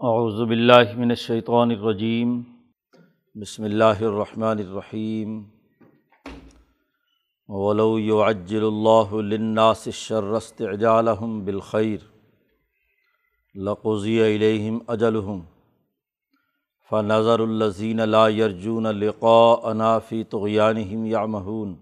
اعوذ 0.00 0.40
باللہ 0.48 0.96
من 0.96 1.10
الشیطان 1.10 1.70
الرجیم۔ 1.70 2.42
بسم 3.34 3.62
اللہ 3.64 4.00
الرحمن 4.00 4.58
الرحیم۔ 4.58 5.42
ولو 7.48 7.98
يعجل 7.98 8.64
اللہ 8.64 9.14
للناس 9.14 9.86
الشر 9.86 10.22
استعجالهم 10.22 11.44
بالخیر 11.44 12.04
لقضی 13.54 14.20
الیہم 14.20 14.78
اجلهم 14.86 15.40
فنظر 16.90 17.40
الذین 17.40 18.08
لا 18.08 18.28
يرجون 18.28 18.86
لقاءنا 18.86 19.98
فی 19.98 20.24
طغیانہم 20.24 21.06
یعمہون 21.06 21.74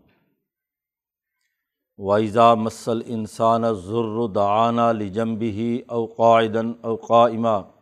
وَإِذَا 1.98 2.54
مَسَّ 2.54 2.90
الْإِنسَانَ 2.90 3.66
الضُّرُّ 3.66 4.34
دَعَانَا 4.34 4.92
لِجَنبِهِ 4.92 5.80
أَوْ 5.90 6.16
قَاعِدًا 6.16 6.88
أَوْ 6.88 6.96
قَائِمًا 7.06 7.73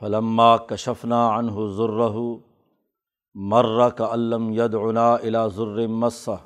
فلما 0.00 0.56
کشفنا 0.56 1.38
عنہ 1.38 1.52
ذرہ، 1.76 2.12
مر 3.34 3.90
کا 3.90 4.14
علم 4.14 4.50
یدعنا 4.50 5.14
الا 5.14 5.46
ذر 5.46 5.86
مسّہ۔ 5.86 6.36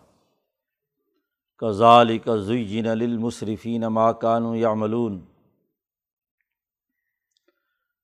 کذالک 1.58 2.28
زین 2.36 2.84
للمصرفین 2.84 3.80
ما 3.80 4.12
كانوا 4.12 4.56
يعملون 4.56 5.24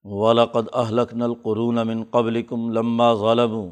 ولقد 0.05 0.67
اهلكنا 0.73 1.25
القرون 1.25 1.75
من 1.75 2.05
قبلكم 2.05 2.73
لما 2.73 3.15
ظلموا۔ 3.15 3.71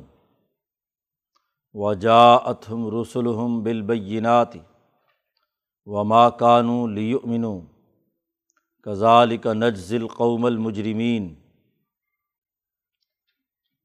وجاءتهم 1.75 3.01
رسلهم 3.01 3.63
بالبينات 3.63 4.55
وما 5.87 6.29
كانوا 6.29 6.89
ليؤمنوا 6.89 7.61
كذلك 8.83 9.47
نجزي 9.47 9.97
القوم 9.97 10.47
المجرمين 10.47 11.42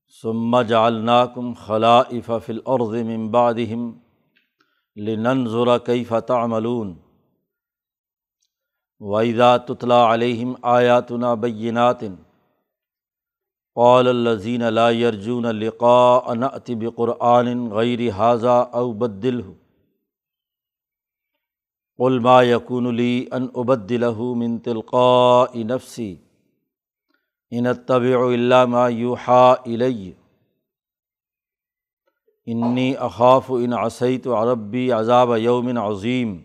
ثم 0.09 0.61
جعلناكم 0.61 1.53
خلائف 1.53 2.31
في 2.31 2.51
الارض 2.51 2.95
من 2.95 3.31
بعدهم 3.31 3.99
لننظر 4.95 5.77
كيف 5.77 6.13
تعملون. 6.13 7.01
واذا 8.99 9.57
تتلى 9.57 9.93
عليهم 9.93 10.65
آياتنا 10.65 11.33
بينات، 11.33 12.01
قال 13.75 14.07
الذين 14.07 14.69
لا 14.69 14.89
يرجون 14.89 15.45
لقاء 15.45 16.33
نأت 16.33 16.71
بقرآن 16.71 17.73
غير 17.73 18.13
هذا 18.13 18.69
أو 18.73 18.93
بدله. 18.93 19.55
قل 21.99 22.21
ما 22.21 22.41
يكون 22.41 22.95
لي 22.95 23.27
أن 23.27 23.51
أبدله 23.55 24.33
من 24.33 24.61
تلقاء 24.61 25.65
نفسي. 25.65 26.26
ان 27.51 27.73
طبع 27.73 28.63
ما 28.65 28.89
یوحا 28.89 29.53
الی 29.53 30.11
انی 32.45 32.95
اخاف 32.95 33.51
ان 33.51 33.73
عصیت 33.73 34.27
عربی 34.27 34.91
عذاب 34.91 35.37
یومن 35.37 35.77
عظیم 35.77 36.37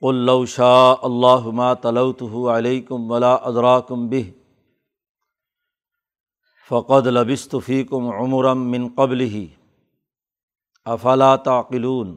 قلو 0.00 0.44
شاء 0.46 0.94
اللہ 1.02 1.46
ما 1.54 1.74
تلوت 1.74 2.22
علیکم 2.50 3.10
ولا 3.10 3.34
ادراکم 3.34 4.08
بہ 4.08 4.22
فقد 6.68 7.06
لبست 7.06 7.54
فیکم 7.66 8.08
عمرم 8.10 8.70
من 8.70 8.88
قبل 8.96 9.20
ہی 9.20 9.46
افلا 10.84 11.36
تعقلون 11.36 12.16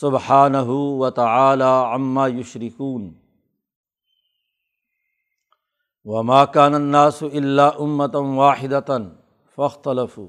سبحانہ 0.00 0.68
و 0.68 1.10
تعالی 1.10 1.94
عما 1.94 2.28
یشرکون۔ 2.28 3.14
وما 6.04 6.44
كان 6.44 6.74
الناس 6.74 7.22
الا 7.22 7.68
امة 7.68 8.16
واحدة 8.16 8.96
فاختلفوا۔ 9.56 10.28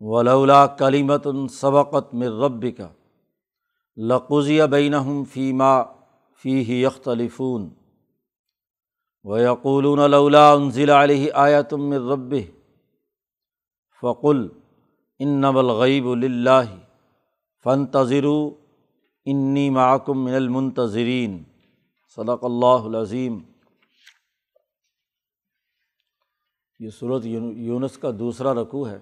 ولولا 0.00 0.66
كلمة 0.66 1.46
سبقت 1.50 2.14
من 2.14 2.26
ربك 2.26 2.80
لقضي 3.96 4.66
بينهم 4.66 5.24
فيما 5.24 5.82
فيه 6.42 6.86
يختلفون 6.86 7.70
و 9.24 9.38
یقول 9.38 9.84
یقولون 9.84 10.34
انزل 10.34 10.90
علیہ 10.90 11.32
آیتم 11.32 11.92
رب 11.92 12.34
فقل 14.02 14.48
ان 15.18 15.44
الغیب 15.44 16.08
اللہ 16.08 16.89
فن 17.64 17.86
تذرو 17.86 18.54
انی 19.24 19.70
معکم 19.70 20.24
من 20.24 20.34
المنتظرین۔ 20.34 21.42
صدق 22.16 22.44
اللہ 22.44 22.82
العظیم۔ 22.84 23.38
یہ 26.78 26.90
صورت 26.90 27.26
یونس 27.56 27.98
کا 27.98 28.10
دوسرا 28.18 28.54
رقوع 28.54 28.88
ہے۔ 28.88 28.98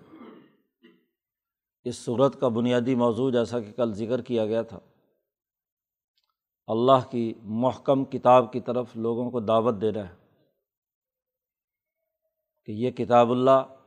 اس 1.85 1.97
صورت 1.97 2.41
کا 2.41 2.49
بنیادی 2.49 2.95
موضوع 2.95 3.31
جیسا 3.31 3.61
کہ 3.61 3.73
کل 3.73 3.93
ذکر 3.95 4.23
کیا 4.23 4.47
گیا 4.47 4.63
تھا۔ 4.63 4.79
اللہ 6.67 7.11
کی 7.11 7.35
محکم 7.43 8.05
کتاب 8.05 8.53
کی 8.53 8.61
طرف 8.61 8.97
لوگوں 8.97 9.31
کو 9.31 9.41
دعوت 9.41 9.75
دے 9.81 9.93
رہا 9.93 10.09
ہے 10.09 10.15
کہ 12.65 12.73
یہ 12.73 12.91
کتاب 12.91 13.31
اللہ 13.31 13.78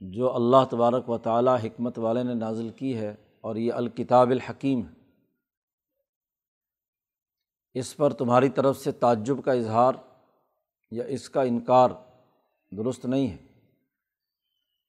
جو 0.00 0.34
اللہ 0.34 0.64
تبارک 0.70 1.10
و 1.10 1.18
تعالیٰ 1.18 1.56
حکمت 1.64 1.98
والے 1.98 2.22
نے 2.22 2.34
نازل 2.34 2.70
کی 2.70 2.96
ہے 2.96 3.14
اور 3.40 3.56
یہ 3.56 3.72
الکتاب 3.72 4.30
الحکیم 4.30 4.86
ہے۔ 4.86 4.92
اس 7.74 7.96
پر 7.96 8.12
تمہاری 8.12 8.48
طرف 8.48 8.78
سے 8.78 8.92
تعجب 8.92 9.44
کا 9.44 9.52
اظہار 9.52 9.92
یا 10.90 11.04
اس 11.04 11.30
کا 11.30 11.42
انکار 11.42 11.90
درست 12.70 13.06
نہیں 13.06 13.28
ہے۔ 13.28 13.36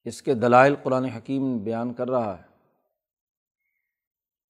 اس 0.04 0.22
کے 0.22 0.34
دلائل 0.34 0.76
قرآن 0.84 1.06
حکیم 1.06 1.58
بیان 1.58 1.94
کر 1.94 2.10
رہا 2.10 2.38
ہے۔ 2.38 2.44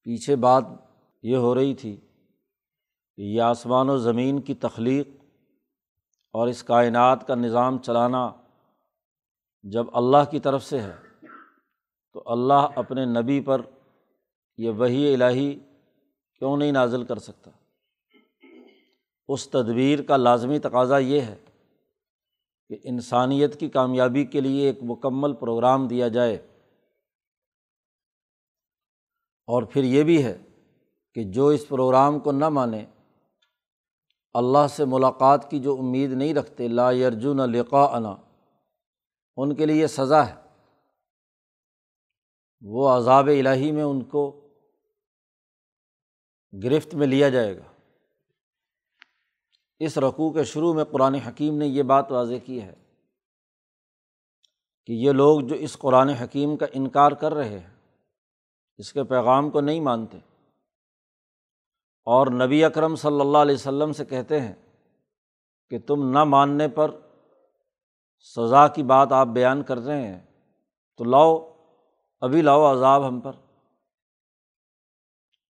پیچھے 0.04 0.36
بات 0.36 0.64
یہ 1.24 1.38
ہو 1.38 1.56
رہی 1.56 1.76
تھی 1.76 1.96
کہ 3.16 3.22
یہ 3.22 3.42
آسمان 3.42 3.90
و 3.90 3.98
زمین 3.98 4.42
کی 4.42 4.54
تخلیق 4.54 5.08
اور 6.32 6.48
اس 6.48 6.64
کائنات 6.64 7.28
کا 7.28 7.36
نظام 7.36 7.78
چلانا 7.78 8.32
جب 9.64 9.86
اللہ 9.94 10.32
کی 10.32 10.40
طرف 10.40 10.64
سے 10.64 10.82
ہے 10.82 10.96
تو 12.14 12.24
اللہ 12.26 12.68
اپنے 12.76 13.06
نبی 13.06 13.42
پر 13.42 13.62
یہ 14.58 14.70
وہی 14.70 15.14
الہی 15.14 15.60
کیوں 16.40 16.58
نہیں 16.58 16.72
نازل 16.72 17.04
کر 17.04 17.20
سکتا؟ 17.20 17.52
اس 19.28 19.50
تدبیر 19.50 20.02
کا 20.02 20.18
لازمی 20.18 20.60
تقاضا 20.60 20.98
یہ 20.98 21.22
ہے 21.22 21.36
کہ 22.70 22.78
انسانیت 22.84 23.60
کی 23.60 23.70
کامیابی 23.70 24.26
کے 24.26 24.42
لیے 24.42 24.68
ایک 24.68 24.80
مکمل 24.82 25.34
پروگرام 25.34 25.88
دیا 25.88 26.08
جائے۔ 26.08 26.36
اور 29.48 29.64
پھر 29.64 29.84
یہ 29.84 30.04
بھی 30.04 30.26
ہے 30.26 30.38
کہ 31.14 31.24
جو 31.24 31.48
اس 31.48 31.68
پروگرام 31.68 32.20
کو 32.20 32.32
نہ 32.32 32.50
مانے، 32.50 32.86
اللہ 34.34 34.68
سے 34.70 34.86
ملاقات 34.86 35.52
کی 35.52 35.60
جو 35.60 35.78
امید 35.80 36.12
نہیں 36.12 36.34
رکھتے، 36.34 36.68
لا 36.68 36.92
یرجن 36.92 37.38
لقا 37.38 37.98
انا 37.98 38.16
ان 39.38 39.56
کے 39.56 39.66
لیے 39.66 39.82
یہ 39.82 39.88
سزا 39.88 40.28
ہے۔ 40.28 40.36
وہ 42.62 42.90
عذاب 42.90 43.28
الہی 43.28 43.72
میں 43.72 43.84
ان 43.84 44.04
کو 44.04 44.48
گرفت 46.64 46.96
میں 46.96 47.08
لیا 47.08 47.30
جائے 47.30 47.58
گا۔ 47.58 47.64
اس 49.80 49.98
رقوع 49.98 50.32
کے 50.32 50.44
شروع 50.44 50.74
میں 50.74 50.84
قرآن 50.84 51.16
حکیم 51.16 51.58
نے 51.58 51.68
یہ 51.68 51.84
بات 51.84 52.12
واضح 52.12 52.34
کی 52.46 52.62
ہے 52.62 52.74
کہ 54.86 54.92
یہ 54.92 55.12
لوگ 55.12 55.42
جو 55.42 55.56
اس 55.56 55.78
قرآن 55.78 56.10
حکیم 56.10 56.58
کا 56.58 56.66
انکار 56.74 57.12
کر 57.12 57.34
رہے 57.34 57.60
ہیں، 57.60 57.76
اس 58.78 58.94
کے 58.94 59.04
پیغام 59.04 59.50
کو 59.50 59.62
نہیں 59.62 59.80
مانتے۔ 59.80 60.18
اور 62.04 62.28
نبی 62.28 62.64
اکرم 62.64 62.96
صلی 62.96 63.22
اللہ 63.22 63.38
علیہ 63.38 63.56
و 63.56 63.58
سلم 63.58 63.94
سے 63.94 64.06
کہتے 64.06 64.42
ہیں 64.42 64.56
کہ 65.70 65.80
تم 65.80 66.10
نہ 66.10 66.24
ماننے 66.24 66.68
پر 66.68 66.92
سزا 68.22 68.68
کی 68.68 68.84
بات 68.84 69.12
آپ 69.12 69.28
بیان 69.28 69.64
کر 69.64 69.78
رہے 69.78 70.08
ہیں، 70.08 70.26
تو 70.98 71.04
لاؤ، 71.04 71.58
ابھی 72.22 72.42
لاؤ 72.42 72.74
عذاب 72.74 73.08
ہم 73.08 73.20
پر۔ 73.20 73.32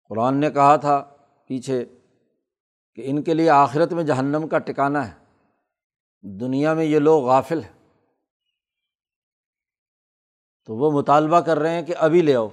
قرآن 0.08 0.36
نے 0.36 0.50
کہا 0.50 0.76
تھا 0.76 1.16
پیچھے 1.46 1.84
کہ 2.94 3.02
ان 3.04 3.22
کے 3.22 3.34
لیے 3.34 3.50
آخرت 3.50 3.92
میں 3.92 4.04
جہنم 4.04 4.48
کا 4.48 4.58
ٹکانا 4.58 5.12
ہے۔ 5.12 5.22
دنیا 6.22 6.74
میں 6.74 6.84
یہ 6.84 6.98
لوگ 6.98 7.24
غافل 7.24 7.62
ہیں۔ 7.62 7.88
تو 10.64 10.76
وہ 10.76 10.90
مطالبہ 10.90 11.40
کر 11.40 11.58
رہے 11.58 11.70
ہیں 11.70 11.82
کہ 11.82 11.94
ابھی 11.98 12.22
لے 12.22 12.34
آؤ۔ 12.34 12.48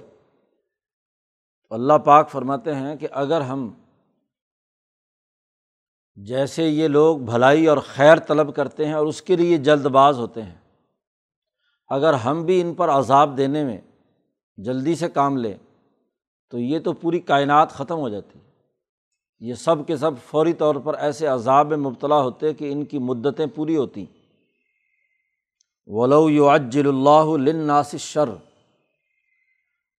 اللہ 1.70 1.98
پاک 1.98 2.30
فرماتے 2.30 2.74
ہیں 2.74 2.96
کہ 2.96 3.08
اگر 3.10 3.40
ہم 3.40 3.79
جیسے 6.14 6.68
یہ 6.68 6.88
لوگ 6.88 7.18
بھلائی 7.18 7.66
اور 7.66 7.78
خیر 7.78 8.18
طلب 8.18 8.56
کرتے 8.56 8.86
ہیں 8.86 8.92
اور 8.92 9.06
اس 9.06 9.22
کے 9.22 9.36
لیے 9.36 9.56
جلد 9.56 9.86
باز 9.86 10.18
ہوتے 10.18 10.42
ہیں۔ 10.42 10.56
اگر 11.88 12.14
ہم 12.14 12.44
بھی 12.44 12.60
ان 12.60 12.74
پر 12.74 12.90
عذاب 12.90 13.36
دینے 13.36 13.64
میں 13.64 13.80
جلدی 14.56 14.94
سے 14.94 15.08
کام 15.08 15.36
لیں، 15.36 15.54
تو 16.50 16.58
یہ 16.58 16.78
تو 16.78 16.92
پوری 16.92 17.20
کائنات 17.20 17.70
ختم 17.70 17.98
ہو 17.98 18.08
جاتی۔ 18.08 18.38
ہے 18.38 18.50
یہ 19.40 19.54
سب 19.54 19.74
کے 19.86 19.96
سب 19.96 20.10
فوری 20.26 20.52
طور 20.52 20.74
پر 20.74 20.94
ایسے 20.94 21.26
عذاب 21.26 21.66
میں 21.66 21.76
مبتلا 21.76 22.20
ہوتے 22.20 22.54
کہ 22.54 22.72
ان 22.72 22.84
کی 22.84 22.98
مدتیں 22.98 23.46
پوری 23.46 23.76
ہوتیں 23.76 24.06
ولو 25.86 26.30
یو 26.30 26.48
اجل 26.48 26.88
اللہ 26.88 27.96
شر 27.98 28.28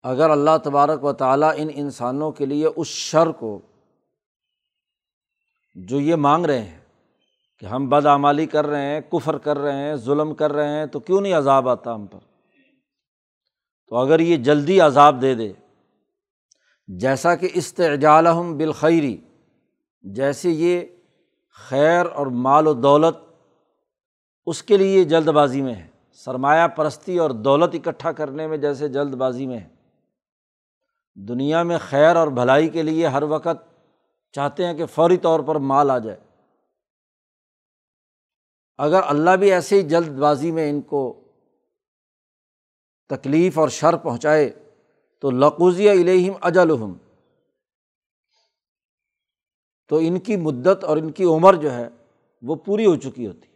اگر 0.03 0.29
اللہ 0.29 0.57
تبارک 0.63 1.03
و 1.03 1.13
تعالیٰ 1.13 1.51
ان 1.55 1.67
انسانوں 1.75 2.31
کے 2.31 2.45
لیے 2.45 2.67
اس 2.75 2.87
شر 2.87 3.27
کو 3.27 3.59
جو 5.75 5.99
یہ 5.99 6.15
مانگ 6.15 6.45
رہے 6.45 6.61
ہیں 6.61 6.79
کہ 7.59 7.65
ہم 7.65 7.89
بدعمالی 7.89 8.45
کر 8.45 8.67
رہے 8.67 8.81
ہیں، 8.81 9.01
کفر 9.01 9.37
کر 9.37 9.57
رہے 9.57 9.75
ہیں، 9.75 9.95
ظلم 9.95 10.33
کر 10.33 10.53
رہے 10.53 10.69
ہیں، 10.69 10.85
تو 10.85 10.99
کیوں 10.99 11.21
نہیں 11.21 11.33
عذاب 11.33 11.69
آتا 11.69 11.95
ہم 11.95 12.07
پر؟ 12.07 12.19
تو 13.87 13.95
اگر 13.95 14.19
یہ 14.19 14.37
جلدی 14.37 14.81
عذاب 14.81 15.21
دے 15.21 15.35
دے، 15.35 15.53
جیسا 16.87 17.35
کہ 17.35 17.49
استعجالحم 17.53 18.57
بالخیری 18.57 19.17
جیسے 20.03 20.49
یہ 20.49 20.81
خیر 21.51 22.05
اور 22.05 22.27
مال 22.27 22.67
و 22.67 22.73
دولت 22.73 23.15
اس 24.45 24.63
کے 24.63 24.77
لیے 24.77 25.03
جلد 25.03 25.27
بازی 25.27 25.61
میں 25.61 25.75
ہے، 25.75 25.87
سرمایہ 26.11 26.67
پرستی 26.67 27.17
اور 27.17 27.29
دولت 27.29 27.75
اکٹھا 27.75 28.11
کرنے 28.11 28.47
میں 28.47 28.57
جیسے 28.57 28.87
جلد 28.87 29.13
بازی 29.13 29.47
میں 29.47 29.59
ہے۔ 29.59 29.67
دنیا 31.15 31.63
میں 31.63 31.77
خیر 31.77 32.15
اور 32.15 32.27
بھلائی 32.27 32.69
کے 32.69 32.83
لیے 32.83 33.07
ہر 33.07 33.23
وقت 33.23 33.70
چاہتے 34.31 34.65
ہیں 34.65 34.73
کہ 34.73 34.85
فوری 34.85 35.17
طور 35.17 35.39
پر 35.39 35.55
مال 35.55 35.91
آ 35.91 35.97
جائے۔ 35.97 36.19
اگر 38.77 39.01
اللہ 39.03 39.31
بھی 39.31 39.51
ایسے 39.51 39.75
ہی 39.75 39.89
جلد 39.89 40.19
بازی 40.19 40.51
میں 40.51 40.69
ان 40.69 40.81
کو 40.81 41.21
تکلیف 43.09 43.59
اور 43.59 43.69
شر 43.69 43.97
پہنچائے، 43.97 44.69
تو 45.19 45.31
لقوزی 45.31 45.89
الہم 45.89 46.33
اجلحم 46.41 46.93
تو 49.87 49.97
ان 50.01 50.19
کی 50.19 50.35
مدت 50.35 50.83
اور 50.83 50.97
ان 50.97 51.11
کی 51.11 51.23
عمر 51.23 51.53
جو 51.53 51.71
ہے، 51.71 51.89
وہ 52.41 52.55
پوری 52.55 52.85
ہو 52.85 52.95
چکی 52.95 53.27
ہوتی۔ 53.27 53.47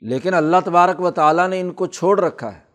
لیکن 0.00 0.34
اللہ 0.34 0.56
تبارک 0.64 1.00
و 1.00 1.10
تعالیٰ 1.10 1.48
نے 1.48 1.60
ان 1.60 1.72
کو 1.72 1.86
چھوڑ 1.86 2.20
رکھا 2.20 2.58
ہے۔ 2.58 2.66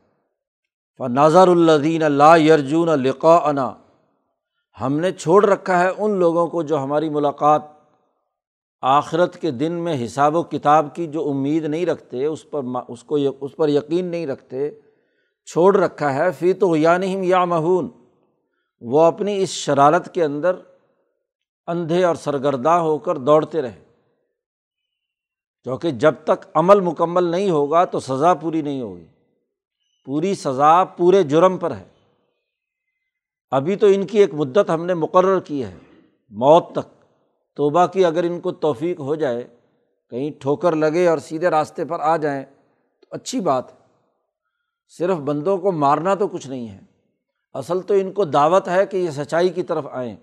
نظر 1.08 1.48
الدین 1.48 2.04
اللہ 2.04 2.38
یرجون 2.38 2.88
لقا 2.88 3.36
انا 3.36 3.81
ہم 4.82 5.00
نے 5.00 5.12
چھوڑ 5.12 5.46
رکھا 5.46 5.84
ہے 5.84 5.90
ان 5.98 6.12
لوگوں 6.12 6.48
کو 6.48 6.64
جو 6.64 6.78
ہماری 6.78 7.10
ملاقات 7.10 7.62
آخرت 8.82 9.38
کے 9.38 9.52
دن 9.52 9.72
میں 9.72 10.06
حساب 10.06 10.36
و 10.36 10.44
کتاب 10.44 10.96
کی 10.96 11.08
جو 11.08 11.30
امید 11.30 11.64
نہیں 11.64 11.86
رکھتے، 11.86 12.26
اس 12.26 12.50
پر 12.50 12.62
اس 12.88 13.04
کو 13.04 13.18
اس 13.42 13.56
پر 13.56 13.70
یقین 13.70 14.06
نہیں 14.06 14.28
رکھتے، 14.28 14.72
چھوڑ 15.46 15.78
رکھا 15.78 16.14
ہے۔ 16.14 16.32
فی 16.32 16.54
تو 16.54 16.76
یا 16.76 16.98
نہیں 16.98 17.24
یا 17.24 17.46
مہون 17.46 17.90
وہ 18.82 19.02
اپنی 19.02 19.42
اس 19.42 19.50
شرارت 19.50 20.14
کے 20.14 20.24
اندر 20.24 20.56
اندھے 21.68 22.04
اور 22.04 22.16
سرگردہ 22.16 22.70
ہو 22.70 22.98
کر 22.98 23.18
دوڑتے 23.18 23.62
رہے۔ 23.62 23.84
کیونکہ 25.64 25.92
جب 25.92 26.14
تک 26.24 26.46
عمل 26.54 26.80
مکمل 26.80 27.24
نہیں 27.24 27.50
ہوگا 27.50 27.86
تو 27.86 28.00
سزا 28.00 28.34
پوری 28.34 28.62
نہیں 28.62 28.82
ہوگی۔ 28.82 29.06
پوری 30.06 30.36
سزا 30.36 30.84
پورے 30.84 31.24
جرم 31.24 31.58
پر 31.58 31.76
ہے۔ 31.76 31.91
ابھی 33.52 33.76
تو 33.76 33.88
ان 33.88 34.08
کی 34.08 34.20
ایک 34.20 34.34
مدت 34.34 34.70
ہم 34.70 34.86
نے 34.86 34.94
مقرر 34.94 35.40
کی 35.40 35.64
ہے، 35.64 35.76
موت 36.30 36.72
تک۔ 36.72 37.04
توبہ 37.56 37.86
کی 37.86 38.06
اگر 38.06 38.24
ان 38.24 38.40
کو 38.40 38.52
توفیق 38.52 39.00
ہو 39.00 39.16
جائے، 39.16 39.48
کہیں 40.10 40.32
ٹھوکر 40.40 40.76
لگے 40.76 41.08
اور 41.08 41.18
سیدھے 41.18 41.50
راستے 41.50 41.86
پر 41.86 42.00
آ 42.00 42.18
جائیں، 42.18 42.46
تو 43.02 43.08
اچھی 43.12 43.40
بات۔ 43.40 43.72
ہے 43.72 43.78
صرف 44.98 45.18
بندوں 45.18 45.58
کو 45.58 45.72
مارنا 45.72 46.16
تو 46.16 46.28
کچھ 46.28 46.48
نہیں 46.48 46.70
ہے۔ 46.70 46.80
اصل 47.54 47.82
تو 47.82 47.94
ان 47.94 48.12
کو 48.12 48.26
دعوت 48.26 48.68
ہے 48.68 48.86
کہ 48.86 48.98
یہ 48.98 49.10
سچائی 49.10 49.50
کی 49.50 49.64
طرف 49.64 49.88
آئیں۔ 49.92 50.16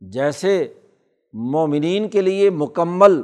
جیسے 0.00 0.74
مومنین 1.32 2.08
کے 2.08 2.20
لیے 2.20 2.50
مکمل 2.50 3.22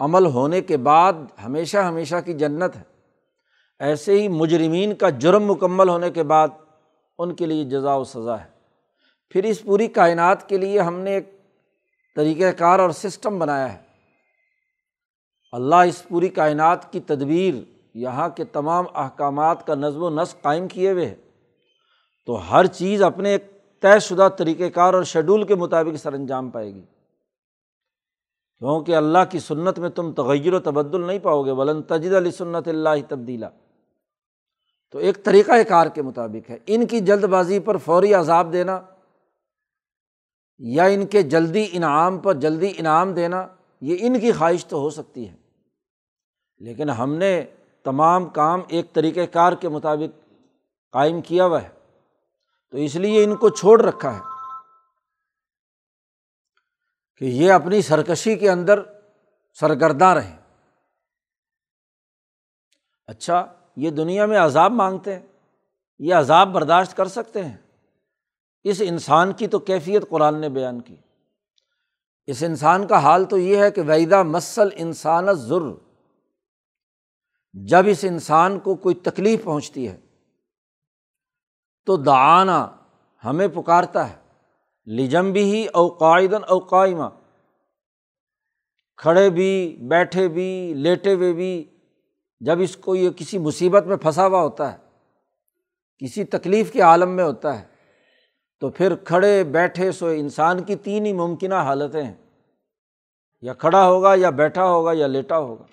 عمل 0.00 0.26
ہونے 0.26 0.60
کے 0.60 0.76
بعد 0.76 1.12
ہمیشہ 1.44 1.78
ہمیشہ 1.78 2.16
کی 2.24 2.32
جنت 2.32 2.76
ہے، 2.76 2.82
ایسے 3.78 4.22
ہی 4.22 4.28
مجرمین 4.28 4.94
کا 4.94 5.10
جرم 5.10 5.44
مکمل 5.44 5.88
ہونے 5.88 6.10
کے 6.10 6.22
بعد 6.22 6.48
ان 7.20 7.34
کے 7.34 7.46
لیے 7.46 7.64
جزا 7.64 7.94
و 7.94 8.04
سزا 8.04 8.40
ہے۔ 8.40 8.46
پھر 9.30 9.44
اس 9.44 9.62
پوری 9.62 9.86
کائنات 9.86 10.48
کے 10.48 10.58
لیے 10.58 10.80
ہم 10.80 10.98
نے 10.98 11.10
ایک 11.10 11.40
طریقۂ 12.16 12.58
کار 12.58 12.78
اور 12.78 12.90
سسٹم 12.90 13.38
بنایا 13.38 13.72
ہے۔ 13.72 13.78
اللہ 15.52 15.74
اس 15.74 16.08
پوری 16.08 16.28
کائنات 16.28 16.92
کی 16.92 17.00
تدبیر، 17.00 17.54
یہاں 17.94 18.28
کے 18.28 18.44
تمام 18.44 18.84
احکامات 18.94 19.66
کا 19.66 19.74
نظم 19.74 20.02
و 20.02 20.10
نسق 20.10 20.42
قائم 20.42 20.68
کیے 20.68 20.92
ہوئے 20.92 21.06
ہے۔ 21.06 21.14
تو 22.26 22.52
ہر 22.52 22.66
چیز 22.66 23.02
اپنے 23.02 23.30
ایک 23.30 23.44
طے 23.80 23.98
شدہ 23.98 24.28
طریقۂ 24.38 24.64
کار 24.74 24.94
اور 24.94 25.02
شیڈول 25.02 25.46
کے 25.46 25.54
مطابق 25.54 25.96
سر 25.96 26.12
انجام 26.12 26.50
پائے 26.50 26.74
گی۔ 26.74 26.82
کیونکہ 28.58 28.96
اللہ 28.96 29.18
کی 29.30 29.38
سنت 29.38 29.78
میں 29.78 29.90
تم 29.90 30.12
تغیر 30.12 30.54
و 30.54 30.58
تبدل 30.58 31.00
نہیں 31.06 31.18
پاؤ 31.18 31.42
گے، 31.42 31.50
ولن 31.50 31.82
تجد 31.82 32.14
علی 32.14 32.30
سنت 32.30 32.68
اللہ 32.68 32.88
تبدیلا۔ 33.08 33.48
تو 34.90 34.98
ایک 34.98 35.24
طریقۂ 35.24 35.52
کار 35.68 35.86
کے 35.86 36.02
مطابق 36.02 36.50
ہے۔ 36.50 36.58
ان 36.66 36.86
کی 36.86 37.00
جلد 37.00 37.24
بازی 37.24 37.60
پر 37.60 37.76
فوری 37.76 38.14
عذاب 38.14 38.52
دینا 38.52 38.80
یا 40.58 40.84
ان 40.84 41.06
کے 41.06 41.22
جلدی 41.22 41.68
انعام 41.72 42.18
پر 42.18 42.34
جلدی 42.34 42.72
انعام 42.76 43.14
دینا، 43.14 43.48
یہ 43.80 43.96
ان 44.00 44.20
کی 44.20 44.32
خواہش 44.32 44.66
تو 44.66 44.78
ہو 44.78 44.90
سکتی 44.90 45.28
ہے۔ 45.28 45.36
لیکن 46.58 46.90
ہم 46.90 47.14
نے 47.14 47.44
تمام 47.84 48.28
کام 48.28 48.60
ایک 48.68 48.92
طریقۂ 48.92 49.20
کار 49.32 49.52
کے 49.52 49.68
مطابق 49.68 50.28
قائم 50.92 51.20
کیا 51.20 51.44
ہوا 51.44 51.62
ہے۔ 51.62 51.68
تو 52.70 52.76
اس 52.76 52.96
لیے 52.96 53.24
ان 53.24 53.36
کو 53.36 53.48
چھوڑ 53.48 53.82
رکھا 53.82 54.16
ہے 54.16 54.20
کہ 57.16 57.24
یہ 57.24 57.52
اپنی 57.52 57.82
سرکشی 57.82 58.36
کے 58.36 58.50
اندر 58.50 58.82
سرگرداں 59.60 60.14
رہیں۔ 60.14 60.36
اچھا 63.06 63.59
یہ 63.76 63.90
دنیا 63.90 64.26
میں 64.26 64.38
عذاب 64.38 64.72
مانگتے 64.72 65.14
ہیں، 65.14 65.26
یہ 65.98 66.14
عذاب 66.14 66.48
برداشت 66.48 66.96
کر 66.96 67.08
سکتے 67.08 67.44
ہیں۔ 67.44 67.56
اس 68.64 68.82
انسان 68.84 69.32
کی 69.32 69.46
تو 69.46 69.58
کیفیت 69.58 70.08
قرآن 70.08 70.40
نے 70.40 70.48
بیان 70.48 70.80
کی۔ 70.80 70.96
اس 72.26 72.42
انسان 72.42 72.86
کا 72.86 72.98
حال 72.98 73.24
تو 73.24 73.38
یہ 73.38 73.56
ہے 73.56 73.70
کہ 73.70 73.82
ویدا 73.86 74.22
مسل 74.22 74.68
انسان 74.76 75.32
ضرور 75.32 75.78
جب 77.52 77.82
اس 77.86 78.04
انسان 78.08 78.58
کو 78.58 78.74
کوئی 78.74 78.94
تکلیف 78.94 79.44
پہنچتی 79.44 79.88
ہے، 79.88 79.96
تو 81.86 81.96
دعانہ 81.96 82.76
ہمیں 83.24 83.48
پکارتا 83.48 84.10
ہے۔ 84.10 84.16
لجم 84.86 85.32
بھی 85.32 85.42
ہی 85.42 85.66
اوقائدن 85.66 86.44
اوقائمہ 86.48 87.04
کھڑے 88.96 89.30
بھی، 89.30 89.76
بیٹھے 89.82 90.28
بھی، 90.28 90.74
لیٹے 90.74 91.14
ہوئے 91.14 91.32
بھی 91.32 91.69
جب 92.40 92.60
اس 92.60 92.76
کو 92.76 92.94
یہ 92.94 93.10
کسی 93.10 93.38
مصیبت 93.38 93.86
میں 93.86 93.96
پھنسا 93.96 94.26
ہوا 94.26 94.42
ہوتا 94.42 94.72
ہے، 94.72 94.78
کسی 95.98 96.24
تکلیف 96.24 96.72
کے 96.72 96.80
عالم 96.80 97.10
میں 97.10 97.24
ہوتا 97.24 97.60
ہے، 97.60 97.64
تو 98.60 98.70
پھر 98.70 98.94
کھڑے 98.94 99.44
بیٹھے 99.44 99.92
سو 99.92 100.06
انسان 100.06 100.62
کی 100.62 100.76
تین 100.76 101.06
ہی 101.06 101.12
ممکنہ 101.12 101.54
حالتیں 101.54 102.02
ہیں۔ 102.02 102.14
یا 103.40 103.54
کھڑا 103.54 103.86
ہوگا 103.86 104.12
یا 104.16 104.30
بیٹھا 104.30 104.64
ہوگا 104.64 104.92
یا 104.92 105.06
لیٹا 105.06 105.38
ہوگا۔ 105.38 105.64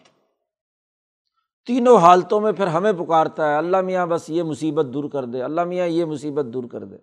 تینوں 1.65 1.97
حالتوں 1.97 2.41
میں 2.41 2.51
پھر 2.51 2.67
ہمیں 2.67 2.93
پکارتا 2.93 3.49
ہے، 3.49 3.55
اللہ 3.55 3.81
میاں 3.81 4.07
بس 4.07 4.29
یہ 4.29 4.43
مصیبت 4.43 4.85
دور 4.93 5.09
کر 5.09 5.25
دے، 5.25 5.41
اللہ 5.41 5.63
میاں 5.63 5.87
یہ 5.87 6.05
مصیبت 6.05 6.45
دور 6.45 6.63
کر 6.63 6.83
دے۔ 6.83 6.95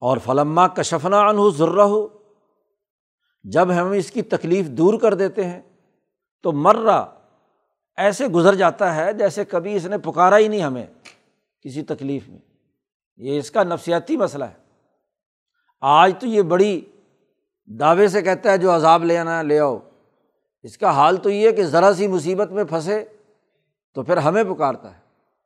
اور 0.00 0.18
فلما 0.18 0.68
کشفنا 0.68 1.20
انہ 1.20 1.50
ذرہ 1.56 1.80
ہو 1.80 2.08
جب 3.44 3.72
ہم 3.72 3.90
اس 3.90 4.10
کی 4.10 4.22
تکلیف 4.22 4.66
دور 4.66 5.00
کر 5.00 5.14
دیتے 5.14 5.44
ہیں، 5.44 5.62
تو 6.42 6.52
مرہ 6.52 7.17
ایسے 7.98 8.26
گزر 8.26 8.54
جاتا 8.54 8.96
ہے 8.96 9.12
جیسے 9.12 9.44
کبھی 9.44 9.76
اس 9.76 9.86
نے 9.86 9.98
پکارا 9.98 10.38
ہی 10.38 10.48
نہیں 10.48 10.62
ہمیں 10.62 10.86
کسی 11.60 11.82
تکلیف 11.82 12.28
میں۔ 12.28 12.38
یہ 13.16 13.38
اس 13.38 13.50
کا 13.50 13.62
نفسیاتی 13.62 14.16
مسئلہ 14.16 14.44
ہے۔ 14.44 14.54
آج 15.80 16.12
تو 16.20 16.26
یہ 16.26 16.42
بڑی 16.42 16.80
دعوے 17.66 18.08
سے 18.08 18.22
کہتا 18.22 18.52
ہے 18.52 18.58
جو 18.58 18.74
عذاب 18.74 19.04
لے 19.04 19.18
آنا، 19.18 19.42
لے 19.42 19.58
آؤ۔ 19.58 19.78
اس 20.62 20.78
کا 20.78 20.90
حال 20.90 21.16
تو 21.16 21.30
یہ 21.30 21.46
ہے 21.48 21.52
کہ 21.52 21.64
ذرا 21.64 21.92
سی 21.94 22.06
مصیبت 22.06 22.50
میں 22.50 22.64
پھنسے 22.64 23.04
تو 23.94 24.02
پھر 24.02 24.16
ہمیں 24.16 24.44
پکارتا 24.44 24.94
ہے۔ 24.94 25.00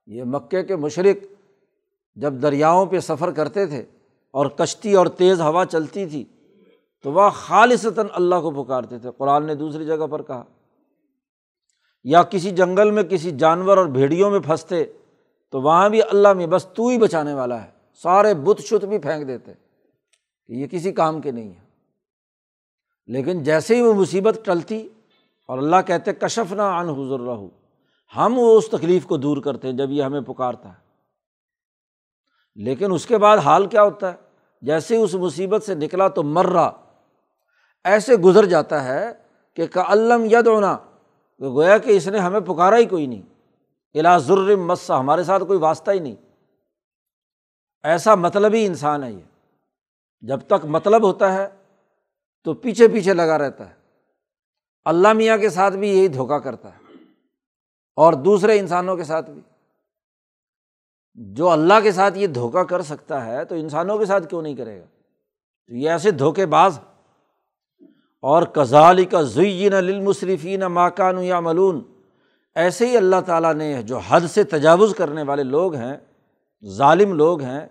یہ 0.07 0.25
مکے 0.25 0.63
کے 0.63 0.77
مشرق 0.77 1.25
جب 2.15 2.33
دریاؤں 2.33 2.87
پہ 2.87 3.01
سفر 3.01 3.31
کرتے 3.31 3.67
تھے 3.67 3.85
اور 4.31 4.47
کشتی 4.47 4.95
اور 4.95 5.07
تیز 5.07 5.41
ہوا 5.41 5.65
چلتی 5.65 6.07
تھی 6.07 6.25
تو 7.03 7.13
وہ 7.13 7.31
خالصتاً 7.31 8.07
اللہ 8.13 8.35
کو 8.35 8.65
پکارتے 8.65 8.99
تھے۔ 8.99 9.11
قرآن 9.19 9.47
نے 9.47 9.55
دوسری 9.55 9.87
جگہ 9.87 10.07
پر 10.11 10.23
کہا 10.23 10.45
یا 12.05 12.23
کسی 12.23 12.51
جنگل 12.51 12.91
میں 12.91 13.03
کسی 13.03 13.31
جانور 13.31 13.77
اور 13.77 13.87
بھیڑیوں 13.87 14.31
میں 14.31 14.41
پھنستے، 14.41 14.85
تو 15.51 15.61
وہاں 15.61 15.89
بھی 15.89 16.03
اللہ 16.03 16.33
میں 16.33 16.47
بس 16.47 16.67
تو 16.67 16.89
ہی 16.89 16.99
بچانے 16.99 17.35
والا 17.35 17.63
ہے۔ 17.63 17.71
سارے 17.95 18.35
بت 18.35 18.61
شت 18.61 18.85
بھی 18.85 18.99
پھینک 18.99 19.29
دیتے۔ 19.29 19.53
کہ 20.47 20.53
یہ 20.53 20.67
کسی 20.67 20.93
کام 20.93 21.21
کے 21.21 21.31
نہیں 21.31 21.49
ہے 21.49 21.65
لیکن 23.07 23.43
جیسے 23.43 23.77
ہی 23.77 23.81
وہ 23.81 23.95
مصیبت 23.95 24.39
ٹلتی 24.45 24.89
اور 25.49 25.59
اللہ 25.59 25.77
کہتے 25.87 26.13
کشف 26.13 26.53
نہ 26.53 26.63
ان 26.63 26.89
حضر 26.89 27.21
رہو 27.21 27.49
ہم 28.17 28.39
وہ 28.39 28.59
اس 28.59 28.69
تکلیف 28.69 29.07
کو 29.07 29.17
دور 29.17 29.37
کرتے 29.37 29.69
ہیں 29.69 29.75
جب 29.75 29.91
یہ 29.91 30.03
ہمیں 30.03 30.21
پکارتا 30.21 30.69
ہے۔ 30.69 30.83
لیکن 32.55 32.93
اس 32.93 33.07
کے 33.07 33.19
بعد 33.19 33.39
حال 33.39 33.67
کیا 33.67 33.83
ہوتا 33.83 34.09
ہے؟ 34.11 34.17
جیسے 34.63 34.97
ہی 34.97 35.03
اس 35.03 35.15
مصیبت 35.15 35.63
سے 35.63 35.75
نکلا 35.75 36.09
تو 36.09 36.23
مر 36.23 36.47
رہا 36.47 36.73
ایسے 37.85 38.17
گزر 38.17 38.45
جاتا 38.45 38.85
ہے 38.85 39.13
کہ 39.57 39.67
کا 39.67 39.85
علم 39.89 40.25
ید 40.25 40.47
ہونا 40.47 40.77
گویا 41.47 41.79
کہ 41.79 41.91
اس 41.91 42.09
نے 42.09 42.19
ہمیں 42.19 42.41
پکارا 42.41 42.77
ہی 42.77 42.85
کوئی 42.85 43.07
نہیں۔ 43.07 43.23
الا 43.95 44.19
ضرور 44.19 44.57
مسا، 44.57 45.01
ہمارے 45.01 45.25
ساتھ 45.25 45.45
کوئی 45.45 45.59
واسطہ 45.59 45.91
ہی 45.91 45.99
نہیں۔ 45.99 46.17
ایسا 47.83 48.15
مطلب 48.15 48.55
ہی 48.55 48.67
انسان 48.67 49.05
ہے 49.05 49.13
یہ۔ 49.13 49.55
جب 50.21 50.41
تک 50.41 50.65
مطلب 50.65 51.03
ہوتا 51.03 51.33
ہے 51.33 51.49
تو 52.45 52.55
پیچھے 52.55 52.89
پیچھے 52.89 53.15
لگا 53.15 53.39
رہتا 53.39 53.71
ہے۔ 53.71 53.75
اللہ 54.85 55.13
میاں 55.13 55.39
کے 55.39 55.51
ساتھ 55.51 55.77
بھی 55.77 55.89
یہی 55.89 56.09
دھوکا 56.09 56.39
کرتا 56.39 56.69
ہے 56.69 56.93
اور 57.97 58.13
دوسرے 58.13 58.59
انسانوں 58.59 58.97
کے 58.97 59.05
ساتھ 59.05 59.31
بھی۔ 59.31 59.41
جو 61.15 61.51
اللہ 61.51 61.75
کے 61.83 61.93
ساتھ 61.93 62.19
یہ 62.19 62.27
دھوکا 62.27 62.65
کر 62.65 62.83
سکتا 62.83 63.27
ہے 63.27 63.45
تو 63.45 63.55
انسانوں 63.55 63.99
کے 63.99 64.05
ساتھ 64.05 64.29
کیوں 64.29 64.43
نہیں 64.43 64.55
کرے 64.55 64.81
گا؟ 64.81 64.87
تو 65.67 65.75
یہ 65.75 65.91
ایسے 65.91 66.11
دھوکے 66.11 66.47
باز 66.47 66.81
اور 68.23 68.43
کزالی 68.43 69.05
کا 69.05 69.23
زین 69.23 69.73
للمصرفین 69.73 70.61
ماکان 70.61 71.19
یا 71.19 71.41
ملون 71.41 72.03
ایسے 72.55 72.87
ہی 72.87 72.97
اللہ 72.97 73.21
تعالیٰ 73.27 73.55
نے 73.55 73.83
جو 73.83 73.99
حد 73.99 74.21
سے 74.21 74.45
تجاوز 74.45 74.95
کرنے 74.95 75.23
والے 75.23 75.43
لوگ 75.43 75.75
ہیں، 75.75 75.97
ظالم 76.65 77.13
لوگ 77.13 77.41
ہیں، 77.41 77.67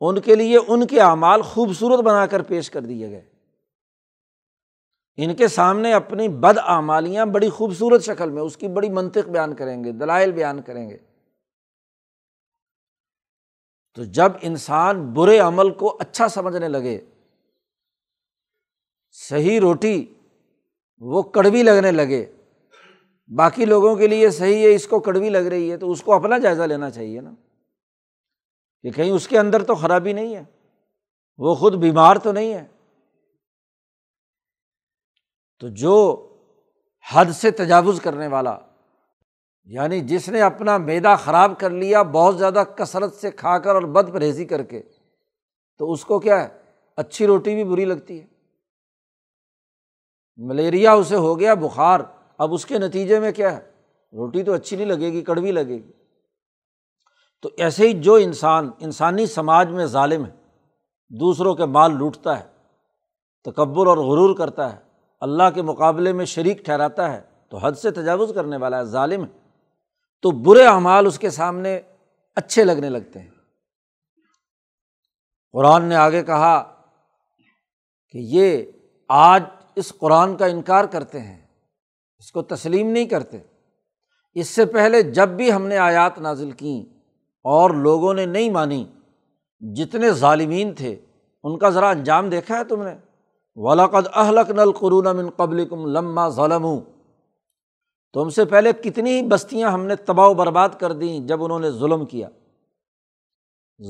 ان 0.00 0.20
کے 0.20 0.34
لیے 0.34 0.58
ان 0.68 0.86
کے 0.86 1.00
اعمال 1.00 1.42
خوبصورت 1.42 2.00
بنا 2.00 2.26
کر 2.26 2.42
پیش 2.42 2.70
کر 2.70 2.80
دیے 2.80 3.10
گئے۔ 3.10 3.28
ان 5.16 5.34
کے 5.34 5.48
سامنے 5.48 5.92
اپنی 5.92 6.28
بد 6.28 6.58
اعمالیاں 6.58 7.26
بڑی 7.26 7.48
خوبصورت 7.48 8.02
شکل 8.02 8.30
میں، 8.30 8.42
اس 8.42 8.56
کی 8.56 8.68
بڑی 8.68 8.88
منطق 8.88 9.28
بیان 9.28 9.54
کریں 9.54 9.84
گے، 9.84 9.92
دلائل 9.92 10.32
بیان 10.32 10.62
کریں 10.62 10.90
گے۔ 10.90 10.96
تو 13.94 14.04
جب 14.04 14.32
انسان 14.40 15.12
برے 15.14 15.38
عمل 15.38 15.70
کو 15.70 15.96
اچھا 16.00 16.28
سمجھنے 16.28 16.68
لگے 16.68 17.00
صحیح 19.12 19.60
روٹی، 19.60 20.14
وہ 20.98 21.22
کڑوی 21.22 21.62
لگنے 21.62 21.92
لگے۔ 21.92 22.26
باقی 23.36 23.64
لوگوں 23.64 23.96
کے 23.96 24.06
لیے 24.06 24.30
صحیح 24.30 24.68
ہے، 24.68 24.74
اس 24.74 24.86
کو 24.86 25.00
کڑوی 25.00 25.28
لگ 25.28 25.38
رہی 25.38 25.72
ہے، 25.72 25.76
تو 25.76 25.90
اس 25.90 26.02
کو 26.02 26.14
اپنا 26.14 26.38
جائزہ 26.38 26.62
لینا 26.62 26.90
چاہیے 26.90 27.20
نا۔ 27.20 27.34
کہ 28.82 28.90
کہیں 28.90 29.10
اس 29.10 29.28
کے 29.28 29.38
اندر 29.38 29.62
تو 29.62 29.74
خرابی 29.74 30.12
نہیں 30.12 30.36
ہے، 30.36 30.44
وہ 31.36 31.54
خود 31.54 31.74
بیمار 31.74 32.16
تو 32.16 32.32
نہیں 32.32 32.54
ہے۔ 32.54 32.66
تو 35.60 35.68
جو 35.68 36.28
حد 37.12 37.26
سے 37.26 37.50
تجاوز 37.50 38.00
کرنے 38.00 38.26
والا 38.26 38.58
یعنی 39.64 40.00
جس 40.00 40.28
نے 40.28 40.40
اپنا 40.40 40.78
میدا 40.78 41.16
خراب 41.16 41.52
کر 41.58 41.70
لیا، 41.70 42.02
بہت 42.02 42.38
زیادہ 42.38 42.62
کثرت 42.76 43.14
سے 43.14 43.30
کھا 43.30 43.58
کر 43.58 43.74
اور 43.74 43.82
بد 43.82 44.12
پرہیزی 44.12 44.44
کر 44.44 44.62
کے، 44.62 44.82
تو 45.78 45.92
اس 45.92 46.04
کو 46.04 46.18
کیا 46.18 46.44
ہے؟ 46.44 46.62
اچھی 46.96 47.26
روٹی 47.26 47.54
بھی 47.54 47.64
بری 47.64 47.84
لگتی 47.84 48.20
ہے۔ 48.20 48.31
ملیریا 50.36 50.92
اسے 50.92 51.16
ہو 51.16 51.40
گیا 51.40 51.54
بخار۔ 51.54 52.00
اب 52.38 52.54
اس 52.54 52.66
کے 52.66 52.78
نتیجے 52.78 53.20
میں 53.20 53.32
کیا 53.32 53.56
ہے؟ 53.56 53.72
روٹی 54.12 54.42
تو 54.42 54.52
اچھی 54.52 54.76
نہیں 54.76 54.86
لگے 54.86 55.12
گی، 55.12 55.22
کڑوی 55.22 55.52
لگے 55.52 55.78
گی۔ 55.78 55.92
تو 57.42 57.50
ایسے 57.58 57.88
ہی 57.88 58.00
جو 58.00 58.14
انسان، 58.14 58.70
انسانی 58.80 59.26
سماج 59.26 59.70
میں 59.70 59.86
ظالم 59.86 60.24
ہے، 60.26 60.30
دوسروں 61.10 61.54
کے 61.54 61.64
مال 61.64 61.96
لوٹتا 61.96 62.40
ہے، 62.40 62.44
تکبر 63.44 63.86
اور 63.86 63.96
غرور 63.96 64.36
کرتا 64.36 64.72
ہے، 64.72 64.80
اللہ 65.20 65.42
کے 65.54 65.62
مقابلے 65.62 66.12
میں 66.12 66.24
شریک 66.24 66.64
ٹھہراتا 66.64 67.12
ہے، 67.12 67.22
تو 67.48 67.56
حد 67.56 67.72
سے 67.72 67.90
تجاوز 67.90 68.32
کرنے 68.34 68.56
والا 68.56 68.78
ہے، 68.78 68.84
ظالم 68.84 69.24
ہے۔ 69.24 69.38
تو 70.22 70.30
برے 70.30 70.66
اعمال 70.66 71.06
اس 71.06 71.18
کے 71.18 71.30
سامنے 71.30 71.80
اچھے 72.36 72.64
لگنے 72.64 72.88
لگتے 72.88 73.18
ہیں۔ 73.20 73.30
قرآن 75.52 75.84
نے 75.84 75.96
آگے 75.96 76.22
کہا 76.22 76.62
کہ 78.10 78.18
یہ 78.18 78.64
آج 79.08 79.44
اس 79.76 79.92
قرآن 79.98 80.36
کا 80.36 80.46
انکار 80.46 80.84
کرتے 80.84 81.20
ہیں، 81.20 81.46
اس 82.18 82.32
کو 82.32 82.42
تسلیم 82.42 82.90
نہیں 82.90 83.04
کرتے۔ 83.04 83.38
اس 84.34 84.48
سے 84.48 84.64
پہلے 84.64 85.02
جب 85.02 85.28
بھی 85.28 85.52
ہم 85.52 85.66
نے 85.66 85.78
آیات 85.78 86.18
نازل 86.18 86.50
کیں 86.50 86.82
اور 87.44 87.70
لوگوں 87.70 88.14
نے 88.14 88.26
نہیں 88.26 88.50
مانی، 88.50 88.84
جتنے 89.60 90.10
ظالمین 90.10 90.74
تھے، 90.74 90.96
ان 91.42 91.58
کا 91.58 91.70
ذرا 91.70 91.90
انجام 91.90 92.28
دیکھا 92.28 92.58
ہے 92.58 92.64
تم 92.64 92.82
نے۔ 92.82 92.94
ولاقد 93.56 94.06
اہلک 94.14 94.50
نل 94.50 94.72
قرون 94.72 95.16
من 95.16 95.30
قبل 95.30 95.68
کم 95.68 95.86
لمہ 95.86 96.28
ظلم 96.28 96.66
تم 98.12 98.28
سے 98.28 98.44
پہلے 98.44 98.72
کتنی 98.72 99.22
بستیاں 99.22 99.70
ہم 99.70 99.86
نے 99.86 99.96
تباہ 99.96 100.28
و 100.28 100.34
برباد 100.34 100.68
کر 100.78 100.92
دیں 100.92 101.20
جب 101.20 101.44
انہوں 101.44 101.60
نے 101.60 101.70
ظلم 101.70 102.06
کیا۔ 102.06 102.28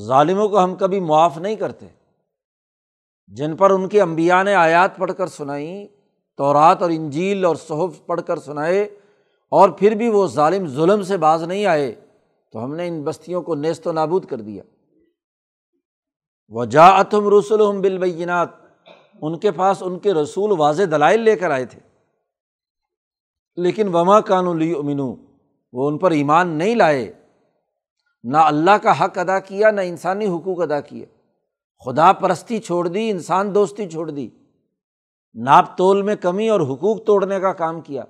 ظالموں 0.07 0.49
کو 0.49 0.65
ہم 0.65 0.75
کبھی 0.75 1.01
معاف 1.01 1.39
نہیں 1.39 1.57
کرتے۔ 1.57 1.87
جن 3.37 3.57
پر 3.57 3.71
ان 3.71 3.89
کے 3.89 4.01
امبیا 4.03 4.43
نے 4.43 4.55
آیات 4.55 4.97
پڑھ 4.97 5.13
کر 5.17 5.27
سنائیں 5.27 5.87
تورات 6.39 6.83
اور 6.83 6.91
انجیل 6.91 7.45
اور 7.45 7.57
صحف 7.57 8.05
پڑھ 8.07 8.21
کر 8.27 8.39
سنائے، 8.39 8.83
اور 9.53 9.69
پھر 9.69 9.95
بھی 9.95 10.09
وہ 10.09 10.27
ظالم 10.27 10.67
ظلم 10.67 11.03
سے 11.03 11.17
باز 11.17 11.43
نہیں 11.43 11.67
آئے، 11.67 11.95
تو 12.53 12.65
ہم 12.65 12.75
نے 12.75 12.87
ان 12.89 13.03
بستیوں 13.03 13.43
کو 13.43 13.55
نیست 13.55 13.87
و 13.87 13.93
نابود 13.93 14.25
کر 14.25 14.41
دیا۔ 14.41 14.63
وہ 16.53 16.65
جا 16.65 16.87
اتم 16.89 17.29
رسول 17.29 17.81
بالبینات، 17.81 18.49
ان 19.23 19.39
کے 19.39 19.51
پاس 19.51 19.83
ان 19.83 19.99
کے 19.99 20.15
رسول 20.15 20.53
واضح 20.59 20.83
دلائل 20.91 21.21
لے 21.21 21.37
کر 21.37 21.51
آئے 21.51 21.65
تھے۔ 21.65 21.81
لیکن 23.59 23.89
وما 23.89 24.21
کان 24.21 24.57
لی 24.59 24.73
امنو 24.73 25.15
وہ 25.73 25.89
ان 25.89 25.99
پر 25.99 26.11
ایمان 26.11 26.49
نہیں 26.49 26.75
لائے۔ 26.75 27.13
نہ 28.25 28.37
اللہ 28.37 28.77
کا 28.83 29.05
حق 29.05 29.19
ادا 29.19 29.39
کیا، 29.39 29.71
نہ 29.71 29.81
انسانی 29.81 30.27
حقوق 30.27 30.61
ادا 30.61 30.81
کیا 30.81 31.07
خدا 31.85 32.13
پرستی 32.13 32.59
چھوڑ 32.59 32.89
دی، 32.89 33.11
انسان 33.11 33.55
دوستی 33.55 33.91
چھوڑ 33.91 34.11
دی۔ 34.11 34.31
ناپ 35.35 35.79
تول 35.79 36.03
میں 36.03 36.17
کمی 36.17 36.49
اور 36.49 36.61
حقوق 36.61 37.05
توڑنے 37.05 37.41
کا 37.41 37.53
کام 37.53 37.81
کیا۔ 37.81 38.03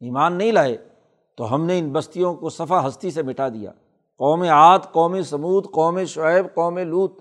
ایمان 0.00 0.32
نہیں 0.32 0.52
لائے 0.52 0.88
تو 1.36 1.54
ہم 1.54 1.64
نے 1.64 1.78
ان 1.78 1.92
بستیوں 1.92 2.34
کو 2.34 2.50
صفا 2.50 2.88
ہستی 2.88 3.10
سے 3.10 3.22
مٹا 3.22 3.48
دیا۔ 3.48 3.72
قوم 4.18 4.42
عاد، 4.42 4.78
قوم 4.92 5.22
سمود 5.22 5.66
قوم 5.72 6.04
شعیب، 6.04 6.54
قوم 6.54 6.78
لوت 6.78 7.12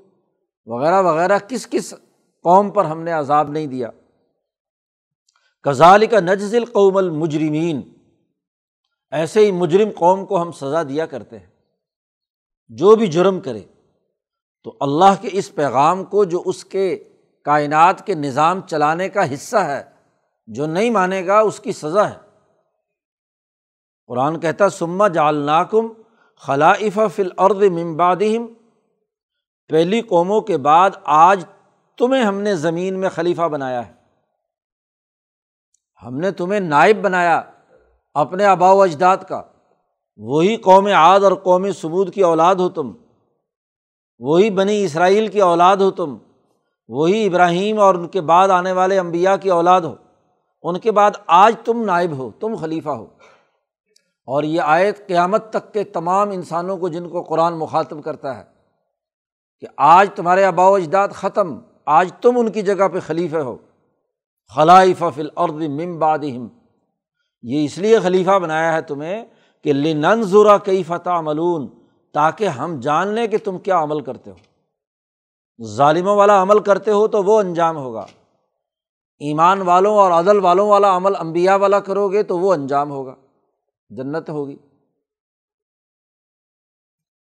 وغیرہ 0.66 1.02
وغیرہ 1.02 1.40
کس 1.40 1.68
کس 1.68 1.94
قوم 2.44 2.70
پر 2.70 2.86
ہم 2.86 3.02
نے 3.02 3.12
عذاب 3.12 3.50
نہیں 3.50 3.68
دیا۔ 3.68 3.90
کزال 5.64 6.06
کا 6.06 6.20
نجزل 6.20 6.66
قوم 6.66 6.98
المجرمین۔ 6.98 7.82
ایسے 9.12 9.46
ہی 9.46 9.52
مجرم 9.52 9.90
قوم 9.96 10.26
کو 10.26 10.42
ہم 10.42 10.52
سزا 10.52 10.84
دیا 10.84 11.06
کرتے 11.06 11.40
ہیں۔ 11.40 11.48
جو 12.68 12.96
بھی 12.96 13.08
جرم 13.08 13.40
کرے 13.40 13.62
تو 14.66 14.76
اللہ 14.80 15.22
کے 15.22 15.30
اس 15.32 15.56
پیغام 15.56 16.04
کو 16.04 16.24
جو 16.24 16.44
اس 16.46 16.66
کے 16.66 17.04
کائنات 17.44 18.06
کے 18.06 18.16
نظام 18.16 18.62
چلانے 18.62 19.10
کا 19.10 19.34
حصہ 19.34 19.58
ہے، 19.58 19.84
جو 20.48 20.66
نہیں 20.66 20.90
مانے 20.90 21.28
گا، 21.28 21.40
اس 21.40 21.60
کی 21.60 21.72
سزا 21.72 22.10
ہے۔ 22.10 22.16
قرآن 24.08 24.40
کہتا 24.40 24.70
سما 24.70 25.08
جالناکم 25.08 25.88
خلائف 26.40 27.00
فل 27.16 27.30
ارد 27.38 27.64
ممبادم 27.64 28.46
پہلی 29.70 30.02
قوموں 30.02 30.42
کے 30.42 30.58
بعد 30.58 30.90
آج 31.04 31.46
تمہیں 31.98 32.24
ہم 32.24 32.42
نے 32.42 32.56
زمین 32.56 33.00
میں 33.00 33.10
خلیفہ 33.10 33.42
بنایا 33.42 33.88
ہے۔ 33.88 33.94
ہم 36.06 36.18
نے 36.18 36.32
تمہیں 36.32 36.60
نائب 36.60 37.02
بنایا 37.02 37.42
اپنے 38.14 38.46
آبا 38.46 38.72
و 38.72 38.82
اجداد 38.82 39.18
کا۔ 39.30 39.42
وہی 40.18 40.56
قوم 40.56 40.88
عاد 40.88 41.20
اور 41.20 41.32
قوم 41.32 41.72
سمود 41.72 42.14
کی 42.14 42.22
اولاد 42.22 42.56
ہو 42.56 42.70
تم۔ 42.70 42.94
وہی 44.20 44.50
بنی 44.50 44.84
اسرائیل 44.84 45.28
کی 45.28 45.42
اولاد 45.42 45.78
ہو 45.78 45.92
تم، 45.92 46.18
وہی 46.88 47.26
ابراہیم 47.26 47.80
اور 47.80 47.96
ان 47.96 48.08
کے 48.08 48.22
بعد 48.22 48.50
آنے 48.50 48.72
والے 48.72 49.00
امبیا 49.00 49.36
کی 49.36 49.50
اولاد 49.50 49.82
ہو۔ 49.82 49.96
ان 50.64 50.80
کے 50.80 50.92
بعد 50.92 51.12
آج 51.28 51.56
تم 51.66 51.84
نائب 51.84 52.18
ہو، 52.18 52.32
تم 52.40 52.56
خلیفہ 52.56 52.90
ہو۔ 52.90 53.06
اور 54.26 54.44
یہ 54.44 54.62
آیت 54.62 55.08
قیامت 55.08 55.50
تک 55.50 55.74
کے 55.74 55.84
تمام 55.84 56.30
انسانوں 56.30 56.78
کو 56.78 56.88
جن 56.88 57.10
کو 57.10 57.22
قرآن 57.22 57.58
مخاطب 57.58 58.04
کرتا 58.04 58.38
ہے 58.38 58.44
کہ 59.60 59.68
آج 59.78 60.10
تمہارے 60.16 60.46
آبا 60.46 60.68
و 60.68 60.76
اجداد 60.76 61.10
ختم، 61.10 61.60
آج 61.86 62.12
تم 62.22 62.38
ان 62.38 62.52
کی 62.52 62.62
جگہ 62.62 62.88
پہ 62.88 63.00
خلیفہ 63.00 63.38
ہو۔ 63.38 63.58
خلائف 64.56 65.04
فل 65.16 65.28
عرد 65.36 65.54
ممبادم 65.54 66.48
یہ 67.42 67.66
اس 67.66 67.78
لیے 67.78 68.00
خلیفہ 68.00 68.40
بنایا 68.40 68.74
ہے 68.74 68.82
تمہیں 68.82 69.26
کہ 69.64 69.74
لنظرا 69.74 70.58
کئی 70.58 70.84
فتح 70.84 71.22
ملون 71.22 71.68
تاکہ 72.16 72.48
ہم 72.48 72.80
جان 72.80 73.08
لیں 73.08 73.28
کہ 73.28 73.38
تم 73.38 73.58
کیا 73.58 73.84
عمل 73.84 74.02
کرتے 74.02 74.32
ہو۔ 74.32 74.36
ظالموں 75.66 76.16
والا 76.16 76.42
عمل 76.42 76.60
کرتے 76.60 76.92
ہو 76.92 77.08
تو 77.08 77.24
وہ 77.24 77.40
انجام 77.40 77.78
ہوگا۔ 77.78 78.06
ایمان 79.20 79.62
والوں 79.62 79.98
اور 79.98 80.12
عدل 80.12 80.40
والوں 80.40 80.70
والا 80.70 80.98
عمل 80.98 81.16
امبیا 81.16 81.56
والا 81.56 81.80
کرو 81.80 82.12
گے 82.12 82.24
تو 82.24 82.40
وہ 82.40 82.54
انجام 82.54 82.92
ہوگا۔ 82.92 83.16
جنت 83.90 84.30
ہوگی۔ 84.30 84.56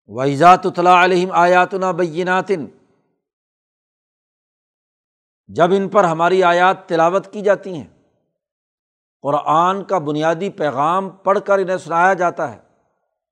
ویزات 0.08 0.66
اطلاع 0.66 1.04
علیہم 1.04 1.32
آیاتنا 1.32 1.92
بیناتن 1.92 2.66
جب 5.48 5.72
ان 5.72 5.90
پر 5.90 6.04
ہماری 6.04 6.44
آیات 6.44 6.90
تلاوت 6.90 7.34
کی 7.34 7.42
جاتی 7.42 7.75
ہیں۔ 7.75 7.88
قرآن 9.22 9.84
کا 9.84 9.98
بنیادی 9.98 10.50
پیغام 10.50 11.10
پڑھ 11.10 11.40
کر 11.46 11.60
انہیں 11.60 11.78
سنایا 11.78 12.14
جاتا 12.14 12.54
ہے۔ 12.54 12.65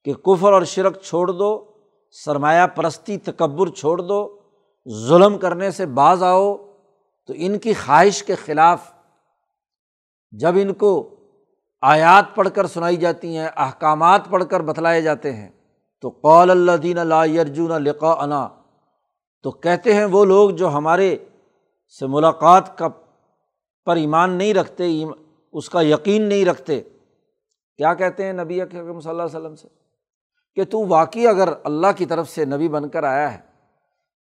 کہ 0.05 0.13
کفر 0.13 0.53
اور 0.53 0.62
شرک 0.63 1.01
چھوڑ 1.01 1.27
دو، 1.31 1.65
سرمایہ 2.12 2.67
پرستی، 2.67 3.17
تکبر 3.17 3.69
چھوڑ 3.69 3.98
دو، 4.01 4.38
ظلم 4.88 5.38
کرنے 5.38 5.72
سے 5.72 5.86
باز 5.86 6.24
آؤ، 6.24 6.55
تو 7.29 7.33
ان 7.36 7.57
کی 7.60 7.74
خواہش 7.74 8.24
کے 8.24 8.36
خلاف 8.36 8.91
جب 10.31 10.55
ان 10.62 10.74
کو 10.74 10.91
آیات 11.81 12.36
پڑھ 12.36 12.50
کر 12.55 12.67
سنائی 12.67 12.98
جاتی 12.98 13.38
ہیں، 13.38 13.48
احکامات 13.55 14.29
پڑھ 14.29 14.43
کر 14.50 14.62
بتلائے 14.62 15.01
جاتے 15.01 15.33
ہیں، 15.33 15.50
تو 16.01 16.10
قول 16.10 16.51
اللہ 16.51 16.77
دین 16.83 16.98
اللہ 16.98 17.39
ارجن 17.39 17.81
لقا 17.83 18.12
انا 18.12 18.48
تو 19.41 19.51
کہتے 19.51 19.93
ہیں 19.93 20.05
وہ 20.05 20.25
لوگ 20.25 20.50
جو 20.50 20.67
ہمارے 20.69 21.15
سے 22.00 22.07
ملاقات 22.07 22.77
کا 22.77 22.88
پر 23.88 23.95
ایمان 23.95 24.31
نہیں 24.31 24.53
رکھتے 24.53 24.88
اس 25.51 25.69
کا 25.69 25.81
یقین 25.81 26.24
نہیں 26.24 26.45
رکھتے۔ 26.45 26.81
کیا 27.79 27.93
کہتے 27.93 28.25
ہیں 28.25 28.33
نبی 28.33 28.62
اکرم 28.62 29.00
صلی 29.00 29.10
اللہ 29.10 29.24
علیہ 29.24 29.38
وسلم 29.38 29.55
سے؟ 29.55 29.67
کہ 30.57 30.63
تو 30.63 30.86
واقعی 30.88 31.27
اگر 31.27 31.50
اللہ 31.63 31.91
کی 31.98 32.05
طرف 32.05 32.29
سے 32.29 32.45
نبی 32.45 32.67
بن 32.69 32.89
کر 32.89 33.03
آیا 33.03 33.33
ہے، 33.33 33.39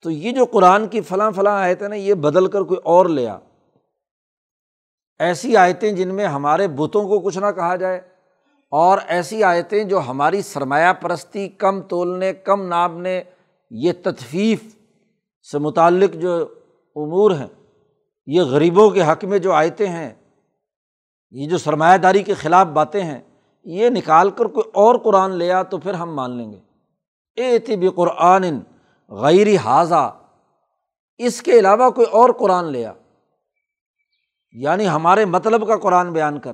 تو 0.05 0.11
یہ 0.11 0.31
جو 0.31 0.45
قرآن 0.45 0.87
کی 0.87 1.01
فلاں 1.01 1.31
فلاں 1.31 1.57
آیتیں 1.59 1.87
نا، 1.89 1.95
یہ 1.95 2.13
بدل 2.25 2.47
کر 2.47 2.63
کوئی 2.63 2.79
اور 2.83 3.05
لیا 3.05 3.37
ایسی 5.19 5.55
آیتیں 5.57 5.91
جن 5.91 6.13
میں 6.15 6.25
ہمارے 6.27 6.67
بتوں 6.67 7.07
کو 7.07 7.19
کچھ 7.19 7.37
نہ 7.37 7.51
کہا 7.55 7.75
جائے، 7.75 7.97
اور 8.71 8.97
ایسی 9.07 9.43
آیتیں 9.43 9.83
جو 9.83 9.99
ہماری 9.99 10.41
سرمایہ 10.41 10.93
پرستی، 11.01 11.47
کم 11.57 11.81
تولنے، 11.83 12.33
کم 12.33 12.65
نابنے، 12.67 13.21
یہ 13.71 13.93
تطفیف 14.03 14.63
سے 15.47 15.59
متعلق 15.59 16.13
جو 16.15 16.37
امور 16.95 17.31
ہیں، 17.31 17.47
یہ 18.27 18.41
غریبوں 18.43 18.89
کے 18.89 19.01
حق 19.01 19.23
میں 19.25 19.39
جو 19.39 19.53
آیتیں 19.53 19.87
ہیں، 19.87 20.11
یہ 21.35 21.47
جو 21.47 21.57
سرمایہ 21.57 21.97
داری 21.97 22.23
کے 22.23 22.33
خلاف 22.33 22.67
باتیں 22.73 23.03
ہیں 23.03 23.19
یہ 23.63 23.89
نکال 23.89 24.29
کر 24.29 24.45
کوئی 24.45 24.69
اور 24.73 24.95
قرآن 24.95 25.31
لیا 25.31 25.63
تو 25.63 25.77
پھر 25.77 25.93
ہم 25.93 26.15
مان 26.15 26.31
لیں 26.31 26.51
گے۔ 26.51 26.59
اے 27.35 27.59
طب 27.59 27.95
قرآن 27.95 28.59
غیر 29.09 29.47
حاضہ، 29.65 30.19
اس 31.17 31.41
کے 31.41 31.59
علاوہ 31.59 31.89
کوئی 31.89 32.07
اور 32.07 32.29
قرآن 32.39 32.65
لیا 32.65 32.93
یعنی 34.51 34.87
ہمارے 34.87 35.25
مطلب 35.25 35.67
کا 35.67 35.77
قرآن 35.77 36.13
بیان 36.13 36.39
کر۔ 36.39 36.53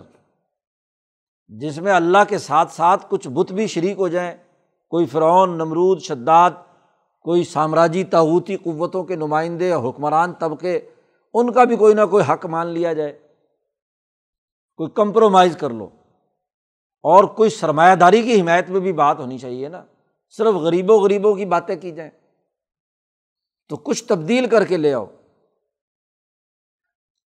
جس 1.48 1.78
میں 1.78 1.94
اللہ 1.94 2.18
کے 2.28 2.38
ساتھ 2.38 2.72
ساتھ 2.72 3.06
کچھ 3.10 3.28
بت 3.28 3.52
بھی 3.52 3.68
شریک 3.68 3.98
ہو 4.00 4.08
جائیں۔ 4.08 4.38
کوئی 4.90 5.06
فرعون، 5.06 5.50
نمرود، 5.50 6.00
شداد، 6.00 6.52
کوئی 7.22 7.44
سامراجی 7.44 8.04
تعوتی 8.04 8.58
قوتوں 8.58 9.04
کے 9.04 9.16
نمائندے 9.16 9.74
حکمران 9.74 10.34
طبقے، 10.34 10.80
ان 11.34 11.52
کا 11.52 11.64
بھی 11.64 11.76
کوئی 11.76 11.94
نہ 11.94 12.06
کوئی 12.12 12.24
حق 12.30 12.46
مان 12.46 12.68
لیا 12.68 12.94
جائے۔ 12.94 13.20
کوئی 14.78 14.90
کمپرومائز 14.90 15.58
کر 15.58 15.70
لو۔ 15.70 15.90
اور 17.06 17.24
کوئی 17.24 17.50
سرمایہ 17.50 17.96
داری 17.96 18.22
کی 18.22 18.42
حمایت 18.42 18.70
میں 18.70 18.80
بھی 18.80 18.94
بات 18.94 19.20
ہونی 19.20 19.38
چاہیے 19.38 19.70
نا۔ 19.70 19.84
صرف 20.30 20.56
غریبوں 20.56 21.00
غریبوں 21.00 21.36
کی 21.36 21.46
باتیں 21.46 21.76
کی 21.76 21.92
جائیں۔ 21.92 22.12
تو 23.70 23.78
کچھ 23.78 24.04
تبدیل 24.04 24.48
کر 24.48 24.66
کے 24.66 24.78
لے 24.78 24.94
آؤ۔ 24.94 25.06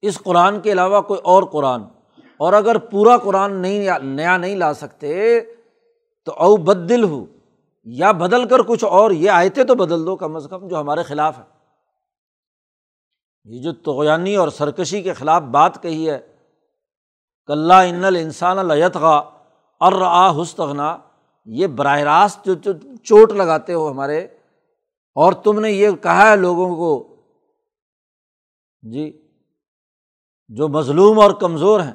اس 0.01 0.17
قرآن 0.17 0.61
کے 0.61 0.71
علاوہ 0.71 1.01
کوئی 1.01 1.19
اور 1.23 1.43
قرآن۔ 1.43 1.81
اور 2.37 2.53
اگر 2.53 2.77
پورا 2.77 3.17
قرآن 3.17 3.55
نہیں، 3.55 3.99
نیا 3.99 4.37
نہیں 4.37 4.55
لا 4.55 4.73
سکتے، 4.73 5.39
تو 6.25 6.31
او 6.31 6.57
بدل 6.57 7.03
ہو 7.03 7.25
یا 7.83 8.11
بدل 8.11 8.47
کر 8.47 8.59
کچھ 8.59 8.85
اور۔ 8.85 9.11
یہ 9.11 9.29
آیتیں 9.29 9.63
تو 9.63 9.75
بدل 9.75 10.05
دو 10.05 10.15
کم 10.15 10.35
از 10.35 10.47
کم 10.49 10.67
جو 10.67 10.79
ہمارے 10.79 11.03
خلاف 11.03 11.37
ہے 11.37 11.43
یہ 13.43 13.61
جو 13.61 13.73
توغانی 13.73 14.35
اور 14.35 14.49
سرکشی 14.49 15.01
کے 15.01 15.13
خلاف 15.13 15.41
بات 15.41 15.83
کہی 15.83 16.09
ہے 16.09 16.19
کلّہ 17.47 17.73
ان 17.73 18.03
الانسان 18.03 18.59
التغا 18.59 19.38
اور 19.79 19.93
آ 20.05 20.41
حسطنا 20.41 20.97
یہ 21.45 21.67
براہ 21.67 21.99
راست 21.99 22.45
جو 22.45 22.73
چوٹ 23.03 23.31
لگاتے 23.31 23.73
ہو 23.73 23.91
ہمارے۔ 23.91 24.27
اور 25.15 25.33
تم 25.33 25.59
نے 25.59 25.71
یہ 25.71 25.89
کہا 25.91 26.31
ہے 26.31 26.35
لوگوں 26.35 26.75
کو 26.75 27.15
جی 28.81 29.27
جو 30.47 30.67
مظلوم 30.67 31.19
اور 31.19 31.31
کمزور 31.31 31.79
ہیں، 31.79 31.93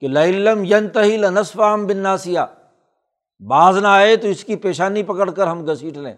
کہ 0.00 0.08
لم 0.08 0.64
ین 0.64 0.88
تہی 0.88 1.16
لنسفام 1.16 1.86
بن 1.86 1.96
ناسیہ 1.96 2.40
باز 3.48 3.78
نہ 3.78 3.88
آئے 3.88 4.16
تو 4.16 4.28
اس 4.28 4.44
کی 4.44 4.56
پیشانی 4.56 5.02
پکڑ 5.02 5.30
کر 5.30 5.46
ہم 5.46 5.66
گھسیٹ 5.66 5.96
لیں۔ 5.96 6.14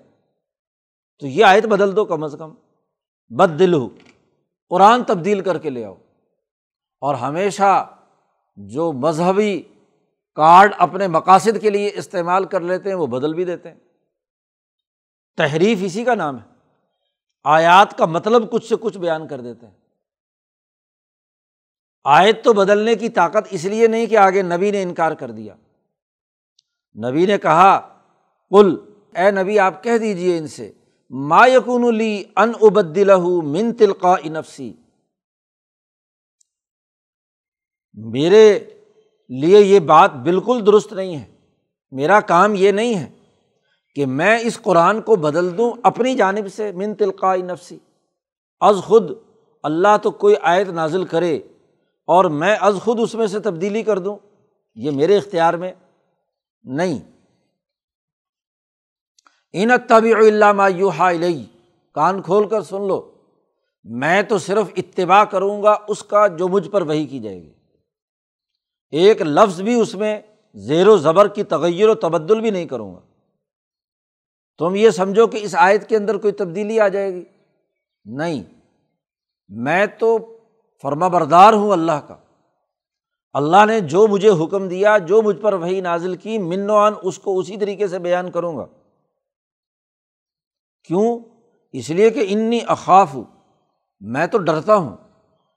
تو 1.18 1.26
یہ 1.26 1.44
آیت 1.44 1.66
بدل 1.66 1.96
دو 1.96 2.04
کم 2.04 2.24
از 2.24 2.36
کم۔ 2.38 2.54
بد 3.28 3.58
دل 3.58 3.74
ہو 3.74 3.88
قرآن 4.68 5.04
تبدیل 5.04 5.40
کر 5.40 5.58
کے 5.58 5.70
لے 5.70 5.84
آؤ۔ 5.84 5.94
اور 7.00 7.14
ہمیشہ 7.14 7.86
جو 8.56 8.92
مذہبی 8.92 9.62
کارڈ 10.38 10.74
اپنے 10.78 11.06
مقاصد 11.06 11.60
کے 11.60 11.70
لیے 11.70 11.90
استعمال 11.94 12.44
کر 12.44 12.60
لیتے 12.60 12.88
ہیں، 12.88 12.96
وہ 12.96 13.06
بدل 13.06 13.34
بھی 13.34 13.44
دیتے 13.44 13.70
ہیں۔ 13.70 13.78
تحریف 15.36 15.78
اسی 15.82 16.04
کا 16.04 16.14
نام 16.14 16.38
ہے۔ 16.38 16.48
آیات 17.44 17.98
کا 17.98 18.06
مطلب 18.06 18.52
کچھ 18.52 18.66
سے 18.66 18.74
کچھ 18.80 18.98
بیان 18.98 19.28
کر 19.28 19.40
دیتے 19.40 19.66
ہیں۔ 19.66 19.74
آیت 22.04 22.44
تو 22.44 22.52
بدلنے 22.52 22.94
کی 22.94 23.08
طاقت 23.08 23.46
اس 23.50 23.64
لیے 23.64 23.86
نہیں 23.86 24.06
کہ 24.06 24.16
آگے 24.16 24.42
نبی 24.42 24.70
نے 24.70 24.82
انکار 24.82 25.12
کر 25.12 25.30
دیا۔ 25.30 25.54
نبی 27.08 27.26
نے 27.26 27.38
کہا 27.38 28.00
کل 28.50 28.76
اے 29.14 29.30
نبی، 29.30 29.58
آپ 29.58 29.84
کہہ 29.84 29.98
دیجیے 29.98 30.38
ان 30.38 30.48
سے، 30.48 30.72
ما 31.10 31.46
یقون 31.46 31.94
لی 31.94 32.24
ان 32.36 32.52
ابدل 32.62 33.10
من 33.42 33.74
تلقا 33.74 34.14
انفسی 34.22 34.74
میرے 37.94 38.60
لیے 39.28 39.60
یہ 39.60 39.78
بات 39.78 40.12
بالکل 40.12 40.66
درست 40.66 40.92
نہیں 40.92 41.16
ہے۔ 41.16 41.24
میرا 41.90 42.20
کام 42.20 42.54
یہ 42.54 42.72
نہیں 42.72 42.94
ہے 42.94 43.10
کہ 43.94 44.06
میں 44.06 44.38
اس 44.38 44.62
قرآن 44.62 45.02
کو 45.02 45.16
بدل 45.16 45.58
دوں 45.58 45.72
اپنی 45.82 46.14
جانب 46.14 46.52
سے 46.52 46.72
من 46.72 46.94
تلقا 46.94 47.36
نفسی۔ 47.36 47.78
از 48.60 48.76
خود 48.76 49.10
اللہ 49.62 49.96
تو 50.02 50.10
کوئی 50.10 50.34
آیت 50.42 50.68
نازل 50.68 51.04
کرے 51.04 51.36
اور 52.06 52.24
میں 52.24 52.56
از 52.60 52.78
خود 52.84 53.00
اس 53.00 53.14
میں 53.14 53.26
سے 53.26 53.40
تبدیلی 53.40 53.82
کر 53.82 53.98
دوں، 53.98 54.16
یہ 54.74 54.90
میرے 54.90 55.16
اختیار 55.16 55.54
میں 55.54 55.72
نہیں۔ 56.64 56.98
ان 59.52 59.70
طبی 59.88 60.12
علامہ 60.12 60.62
کان 61.92 62.22
کھول 62.22 62.48
کر 62.48 62.62
سن 62.62 62.88
لو، 62.88 63.10
میں 63.84 64.22
تو 64.22 64.38
صرف 64.38 64.66
اتباع 64.76 65.24
کروں 65.24 65.62
گا 65.62 65.76
اس 65.88 66.02
کا 66.02 66.26
جو 66.26 66.48
مجھ 66.48 66.68
پر 66.68 66.82
وہی 66.82 67.06
کی 67.06 67.18
جائے 67.18 67.42
گی۔ 67.42 67.57
ایک 68.90 69.22
لفظ 69.22 69.60
بھی 69.60 69.80
اس 69.80 69.94
میں 69.94 70.20
زیر 70.54 70.88
و 70.88 70.96
زبر 70.96 71.28
کی 71.28 71.44
تغیر 71.44 71.88
و 71.88 71.94
تبدل 71.94 72.40
بھی 72.40 72.50
نہیں 72.50 72.66
کروں 72.66 72.94
گا۔ 72.94 73.00
تم 74.58 74.74
یہ 74.74 74.90
سمجھو 74.90 75.26
کہ 75.26 75.38
اس 75.42 75.54
آیت 75.58 75.88
کے 75.88 75.96
اندر 75.96 76.16
کوئی 76.16 76.32
تبدیلی 76.32 76.80
آ 76.80 76.88
جائے 76.88 77.14
گی؟ 77.14 77.24
نہیں۔ 78.04 78.42
میں 79.48 79.86
تو 79.86 80.38
فرما 80.82 81.08
بردار 81.08 81.52
ہوں 81.52 81.70
اللہ 81.70 82.00
کا۔ 82.08 82.16
اللہ 83.32 83.66
نے 83.66 83.80
جو 83.80 84.06
مجھے 84.06 84.30
حکم 84.44 84.68
دیا، 84.68 84.98
جو 84.98 85.22
مجھ 85.22 85.36
پر 85.36 85.52
وہی 85.52 85.80
نازل 85.80 86.16
کی 86.16 86.38
منوان 86.38 86.92
اس 87.02 87.18
کو 87.18 87.38
اسی 87.38 87.56
طریقے 87.56 87.88
سے 87.88 87.98
بیان 87.98 88.30
کروں 88.30 88.56
گا۔ 88.56 88.66
کیوں؟ 90.84 91.18
اس 91.72 91.90
لیے 91.90 92.10
کہ 92.10 92.26
انی 92.28 92.60
اخاف۔ 92.66 93.14
ہوں 93.14 93.24
میں 94.00 94.26
تو 94.26 94.38
ڈرتا 94.38 94.76
ہوں 94.76 94.96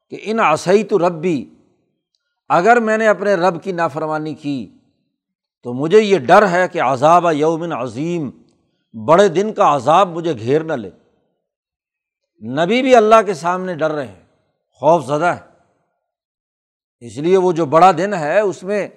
کہ 0.10 0.18
ان 0.22 0.40
عصی 0.40 0.84
تو 0.84 1.00
رب 1.00 1.22
بھی 1.22 1.54
اگر 2.52 2.80
میں 2.80 2.98
نے 2.98 3.08
اپنے 3.08 3.34
رب 3.34 3.62
کی 3.64 3.72
نافرمانی 3.72 4.34
کی 4.36 4.78
تو 5.66 5.74
مجھے 5.74 6.00
یہ 6.02 6.20
ڈر 6.20 6.48
ہے 6.48 6.68
کہ 6.68 6.82
عذاب 6.82 7.26
یومن 7.34 7.74
عظیم، 7.74 8.30
بڑے 8.94 9.28
دن 9.28 9.54
کا 9.54 9.76
عذاب 9.76 10.10
مجھے 10.10 10.34
گھیر 10.34 10.64
نہ 10.64 10.74
لے۔ 10.74 10.90
نبی 12.42 12.82
بھی 12.82 12.96
اللہ 12.96 13.22
کے 13.26 13.34
سامنے 13.34 13.76
ڈر 13.76 13.92
رہے 13.92 14.08
ہیں، 14.08 14.24
خوف 14.82 15.06
زدہ 15.06 15.26
ہے 15.26 15.50
اس 17.00 17.18
لیے 17.18 17.38
وہ 17.38 17.52
جو 17.52 17.66
بڑا 17.66 17.92
دن 17.92 18.14
ہے، 18.14 18.40
اس 18.40 18.64
میں 18.64 18.88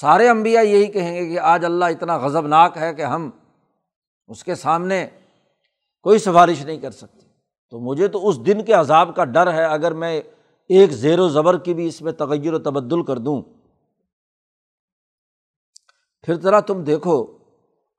سارے 0.00 0.28
امبیا 0.28 0.60
یہی 0.60 0.86
کہیں 0.86 1.14
گے 1.14 1.28
کہ 1.28 1.38
آج 1.38 1.64
اللہ 1.64 1.84
اتنا 1.84 2.16
غضب 2.16 2.46
ناک 2.46 2.76
ہے 2.76 2.94
کہ 2.94 3.02
ہم 3.02 3.30
اس 4.28 4.44
کے 4.44 4.54
سامنے 4.54 5.06
کوئی 6.02 6.18
سفارش 6.18 6.64
نہیں 6.64 6.78
کر 6.78 6.90
سکتے۔ 6.90 7.26
تو 7.70 7.80
مجھے 7.80 8.08
تو 8.08 8.28
اس 8.28 8.46
دن 8.46 8.64
کے 8.64 8.72
عذاب 8.72 9.16
کا 9.16 9.24
ڈر 9.24 9.52
ہے، 9.52 9.64
اگر 9.64 9.92
میں 9.92 10.20
ایک 10.70 10.90
زیر 10.92 11.20
و 11.20 11.28
زبر 11.28 11.58
کی 11.58 11.74
بھی 11.74 11.86
اس 11.86 12.00
میں 12.02 12.12
تغیر 12.12 12.54
و 12.54 12.58
تبدل 12.58 13.02
کر 13.04 13.18
دوں۔ 13.18 13.40
پھر 16.24 16.40
ذرا 16.40 16.60
تم 16.60 16.82
دیکھو، 16.84 17.16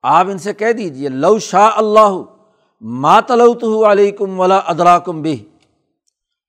آپ 0.04 0.26
ان 0.26 0.38
سے 0.38 0.52
کہہ 0.54 0.72
دیجیے 0.72 1.08
لو 1.08 1.38
شاہ 1.38 1.78
اللہ 1.78 2.12
ماتلوت 2.82 3.64
علیکم 3.88 4.38
ولا 4.40 4.58
ادراکم 4.66 5.20
بھی 5.22 5.36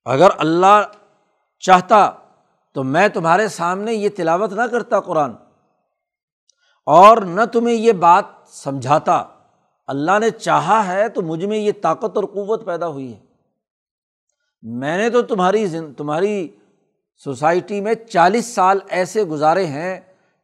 اگر 0.05 0.29
اللہ 0.37 0.81
چاہتا 1.63 2.09
تو 2.75 2.83
میں 2.83 3.07
تمہارے 3.07 3.47
سامنے 3.47 3.93
یہ 3.93 4.09
تلاوت 4.15 4.53
نہ 4.53 4.61
کرتا 4.71 4.99
قرآن، 4.99 5.31
اور 6.87 7.17
نہ 7.17 7.41
تمہیں 7.53 7.75
یہ 7.75 7.91
بات 7.99 8.25
سمجھاتا۔ 8.47 9.23
اللہ 9.89 10.19
نے 10.19 10.29
چاہا 10.29 10.85
ہے 10.87 11.07
تو 11.09 11.21
مجھ 11.21 11.45
میں 11.45 11.57
یہ 11.57 11.71
طاقت 11.81 12.17
اور 12.17 12.23
قوت 12.33 12.65
پیدا 12.65 12.87
ہوئی 12.87 13.13
ہے۔ 13.13 13.19
میں 14.63 14.97
نے 14.97 15.09
تو 15.09 15.21
تمہاری 15.21 15.67
تمہاری 15.97 16.47
سوسائٹی 17.23 17.81
میں 17.81 17.93
چالیس 17.93 18.45
سال 18.45 18.79
ایسے 18.89 19.23
گزارے 19.23 19.65
ہیں 19.65 19.99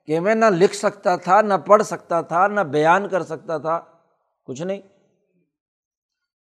کہ 0.06 0.20
میں 0.20 0.36
نہ 0.36 0.46
لکھ 0.46 0.76
سکتا 0.76 1.16
تھا، 1.16 1.42
نہ 1.42 1.54
پڑھ 1.54 1.84
سکتا 1.84 2.22
تھا، 2.22 2.48
نہ 2.48 2.60
بیان 2.60 3.08
کر 3.08 3.24
سکتا 3.24 3.58
تھا، 3.58 3.82
کچھ 4.44 4.62
نہیں۔ 4.62 4.82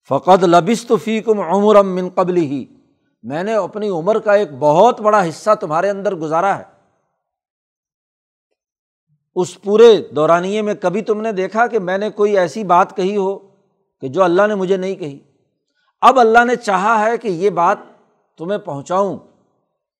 فقط 0.08 0.44
لبس 0.44 0.86
تو 0.86 0.96
فیکم 0.96 1.40
عمر 1.40 1.82
من 1.82 2.08
قبل 2.08 2.36
ہی 2.36 2.66
میں 3.22 3.44
نے 3.44 3.54
اپنی 3.54 3.88
عمر 3.88 4.18
کا 4.18 4.34
ایک 4.34 4.48
بہت 4.58 5.00
بڑا 5.00 5.28
حصہ 5.28 5.50
تمہارے 5.60 5.90
اندر 5.90 6.14
گزارا 6.14 6.58
ہے۔ 6.58 6.64
اس 9.34 9.62
پورے 9.62 10.08
دورانیے 10.16 10.62
میں 10.62 10.74
کبھی 10.74 11.02
تم 11.02 11.20
نے 11.20 11.32
دیکھا 11.32 11.66
کہ 11.66 11.78
میں 11.78 11.98
نے 11.98 12.10
کوئی 12.10 12.38
ایسی 12.38 12.64
بات 12.64 12.96
کہی 12.96 13.16
ہو 13.16 13.38
کہ 14.00 14.08
جو 14.08 14.22
اللہ 14.22 14.46
نے 14.46 14.54
مجھے 14.54 14.76
نہیں 14.76 14.94
کہی؟ 14.94 15.18
اب 16.00 16.20
اللہ 16.20 16.44
نے 16.44 16.56
چاہا 16.56 17.06
ہے 17.06 17.18
کہ 17.18 17.28
یہ 17.28 17.50
بات 17.50 17.78
تمہیں 18.38 18.58
پہنچاؤں 18.58 19.18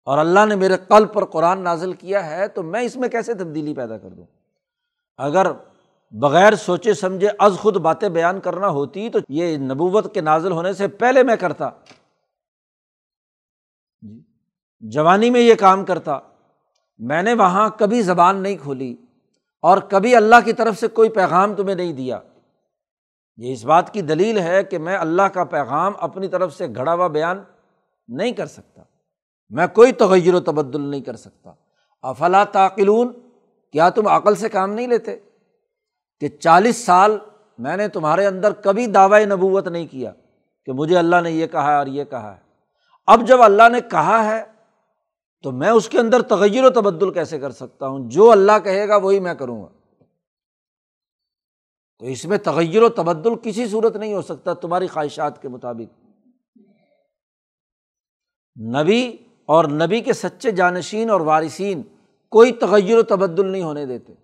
اور 0.04 0.18
اللہ 0.18 0.40
نے 0.48 0.56
میرے 0.56 0.76
قلب 0.88 1.12
پر 1.12 1.24
قرآن 1.24 1.60
نازل 1.60 1.92
کیا 1.92 2.26
ہے 2.26 2.48
تو 2.48 2.62
میں 2.62 2.80
اس 2.80 2.96
میں 2.96 3.08
کیسے 3.08 3.34
تبدیلی 3.34 3.74
پیدا 3.74 3.98
کر 3.98 4.08
دوں؟ 4.08 4.24
اگر 5.16 5.46
بغیر 6.10 6.54
سوچے 6.54 6.94
سمجھے 6.94 7.28
از 7.38 7.56
خود 7.58 7.76
باتیں 7.76 8.08
بیان 8.08 8.40
کرنا 8.40 8.68
ہوتی 8.68 9.08
تو 9.08 9.18
یہ 9.28 9.56
نبوت 9.56 10.14
کے 10.14 10.20
نازل 10.20 10.52
ہونے 10.52 10.72
سے 10.72 10.88
پہلے 10.88 11.22
میں 11.22 11.36
کرتا۔ 11.36 11.70
جی 14.00 14.22
جوانی 14.80 15.30
میں 15.30 15.40
یہ 15.40 15.54
کام 15.54 15.84
کرتا۔ 15.84 16.18
میں 16.98 17.22
نے 17.22 17.34
وہاں 17.34 17.70
کبھی 17.78 18.02
زبان 18.02 18.36
نہیں 18.36 18.56
کھولی 18.56 18.96
اور 19.60 19.78
کبھی 19.78 20.16
اللہ 20.16 20.36
کی 20.44 20.52
طرف 20.52 20.78
سے 20.78 20.88
کوئی 20.88 21.08
پیغام 21.08 21.54
تمہیں 21.54 21.76
نہیں 21.76 21.92
دیا۔ 21.92 22.20
یہ 23.38 23.52
اس 23.52 23.64
بات 23.64 23.92
کی 23.92 24.02
دلیل 24.02 24.38
ہے 24.38 24.64
کہ 24.64 24.78
میں 24.78 24.98
اللہ 24.98 25.22
کا 25.22 25.44
پیغام 25.44 25.92
اپنی 26.00 26.28
طرف 26.28 26.54
سے 26.54 26.66
گھڑا 26.74 26.94
ہوا 26.94 27.06
بیان 27.06 27.42
نہیں 28.08 28.32
کر 28.32 28.46
سکتا۔ 28.46 28.82
میں 29.50 29.66
کوئی 29.66 29.92
تغیر 29.92 30.34
و 30.34 30.40
تبدل 30.40 30.80
نہیں 30.80 31.00
کر 31.00 31.16
سکتا۔ 31.16 31.52
افلا 32.02 32.44
تعقلون؟ 32.44 33.12
کیا 33.72 33.90
تم 33.90 34.06
عقل 34.06 34.34
سے 34.34 34.48
کام 34.48 34.70
نہیں 34.70 34.86
لیتے؟ 34.86 35.16
کہ 36.20 36.28
چالیس 36.28 36.84
سال 36.84 37.18
میں 37.58 37.76
نے 37.76 37.88
تمہارے 37.88 38.26
اندر 38.26 38.52
کبھی 38.52 38.86
دعوی 38.86 39.24
نبوت 39.24 39.68
نہیں 39.68 39.86
کیا 39.86 40.12
کہ 40.66 40.72
مجھے 40.72 40.98
اللہ 40.98 41.16
نے 41.22 41.30
یہ 41.30 41.46
کہا 41.46 41.72
ہے 41.72 41.76
اور 41.76 41.86
یہ 41.86 42.04
کہا 42.04 42.36
ہے۔ 42.36 42.40
اب 43.06 43.26
جب 43.26 43.42
اللہ 43.42 43.68
نے 43.72 43.80
کہا 43.80 44.24
ہے 44.24 44.44
تو 45.42 45.52
میں 45.52 45.70
اس 45.70 45.88
کے 45.88 45.98
اندر 45.98 46.22
تغیر 46.22 46.64
و 46.64 46.70
تبدل 46.70 47.12
کیسے 47.12 47.38
کر 47.38 47.50
سکتا 47.50 47.88
ہوں؟ 47.88 48.10
جو 48.10 48.30
اللہ 48.30 48.58
کہے 48.64 48.88
گا 48.88 48.96
وہی 48.96 49.20
میں 49.20 49.34
کروں 49.34 49.62
گا۔ 49.62 49.77
تو 51.98 52.06
اس 52.06 52.24
میں 52.24 52.38
تغیر 52.38 52.82
و 52.82 52.88
تبدل 52.88 53.30
کسی 53.42 53.66
صورت 53.66 53.96
نہیں 53.96 54.14
ہو 54.14 54.22
سکتا، 54.22 54.54
تمہاری 54.54 54.86
خواہشات 54.86 55.42
کے 55.42 55.48
مطابق۔ 55.48 56.04
نبی 58.60 59.16
اور 59.46 59.64
نبی 59.64 60.00
کے 60.00 60.12
سچے 60.12 60.50
جانشین 60.50 61.10
اور 61.10 61.20
وارثین 61.20 61.82
کوئی 62.28 62.52
تغیر 62.52 62.98
و 62.98 63.02
تبدل 63.02 63.46
نہیں 63.46 63.62
ہونے 63.62 63.86
دیتے۔ 63.86 64.14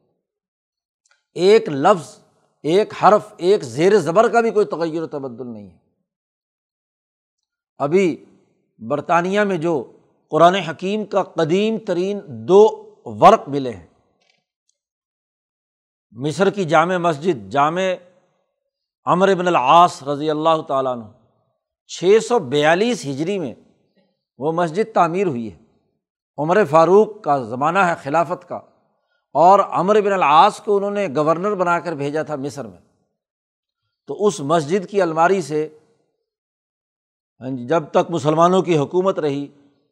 ایک 1.34 1.68
لفظ، 1.68 2.18
ایک 2.62 2.92
حرف، 3.02 3.34
ایک 3.36 3.62
زیر 3.62 3.98
زبر 3.98 4.28
کا 4.28 4.40
بھی 4.40 4.50
کوئی 4.50 4.66
تغیر 4.66 5.02
و 5.02 5.06
تبدل 5.06 5.46
نہیں 5.46 5.70
ہے۔ 5.70 5.78
ابھی 7.78 8.24
برطانیہ 8.78 9.40
میں 9.40 9.56
جو 9.56 9.92
قرآن 10.30 10.54
حکیم 10.54 11.04
کا 11.04 11.22
قدیم 11.22 11.78
ترین 11.78 12.20
دو 12.28 12.94
ورق 13.04 13.48
ملے 13.48 13.70
ہیں۔ 13.70 13.86
مصر 16.14 16.50
کی 16.50 16.64
جامع 16.64 16.96
مسجد، 16.96 17.50
جامع 17.50 17.82
امر 19.04 19.28
ابن 19.28 19.46
العاص 19.46 20.02
رضی 20.02 20.30
اللہ 20.30 20.60
تعالیٰ 20.68 20.92
عنہ، 20.92 21.04
چھ 21.90 22.18
سو 22.28 22.38
بیالیس 22.38 23.04
ہجری 23.06 23.38
میں 23.38 23.54
وہ 24.38 24.52
مسجد 24.52 24.94
تعمیر 24.94 25.26
ہوئی 25.26 25.52
ہے۔ 25.52 25.56
عمر 26.38 26.64
فاروق 26.64 27.20
کا 27.20 27.38
زمانہ 27.38 27.78
ہے 27.78 27.94
خلافت 28.02 28.48
کا 28.48 28.60
اور 29.34 29.60
امر 29.72 30.00
بن 30.00 30.12
العاص 30.12 30.60
کو 30.60 30.76
انہوں 30.76 30.90
نے 30.90 31.06
گورنر 31.16 31.54
بنا 31.54 31.78
کر 31.80 31.94
بھیجا 31.94 32.22
تھا 32.22 32.36
مصر 32.36 32.64
میں۔ 32.64 32.78
تو 34.06 34.26
اس 34.26 34.40
مسجد 34.40 34.86
کی 34.86 35.02
الماری 35.02 35.40
سے 35.42 35.68
ہاں 37.40 37.50
جی، 37.50 37.66
جب 37.66 37.82
تک 37.90 38.10
مسلمانوں 38.10 38.62
کی 38.62 38.78
حکومت 38.78 39.18
رہی، 39.18 39.46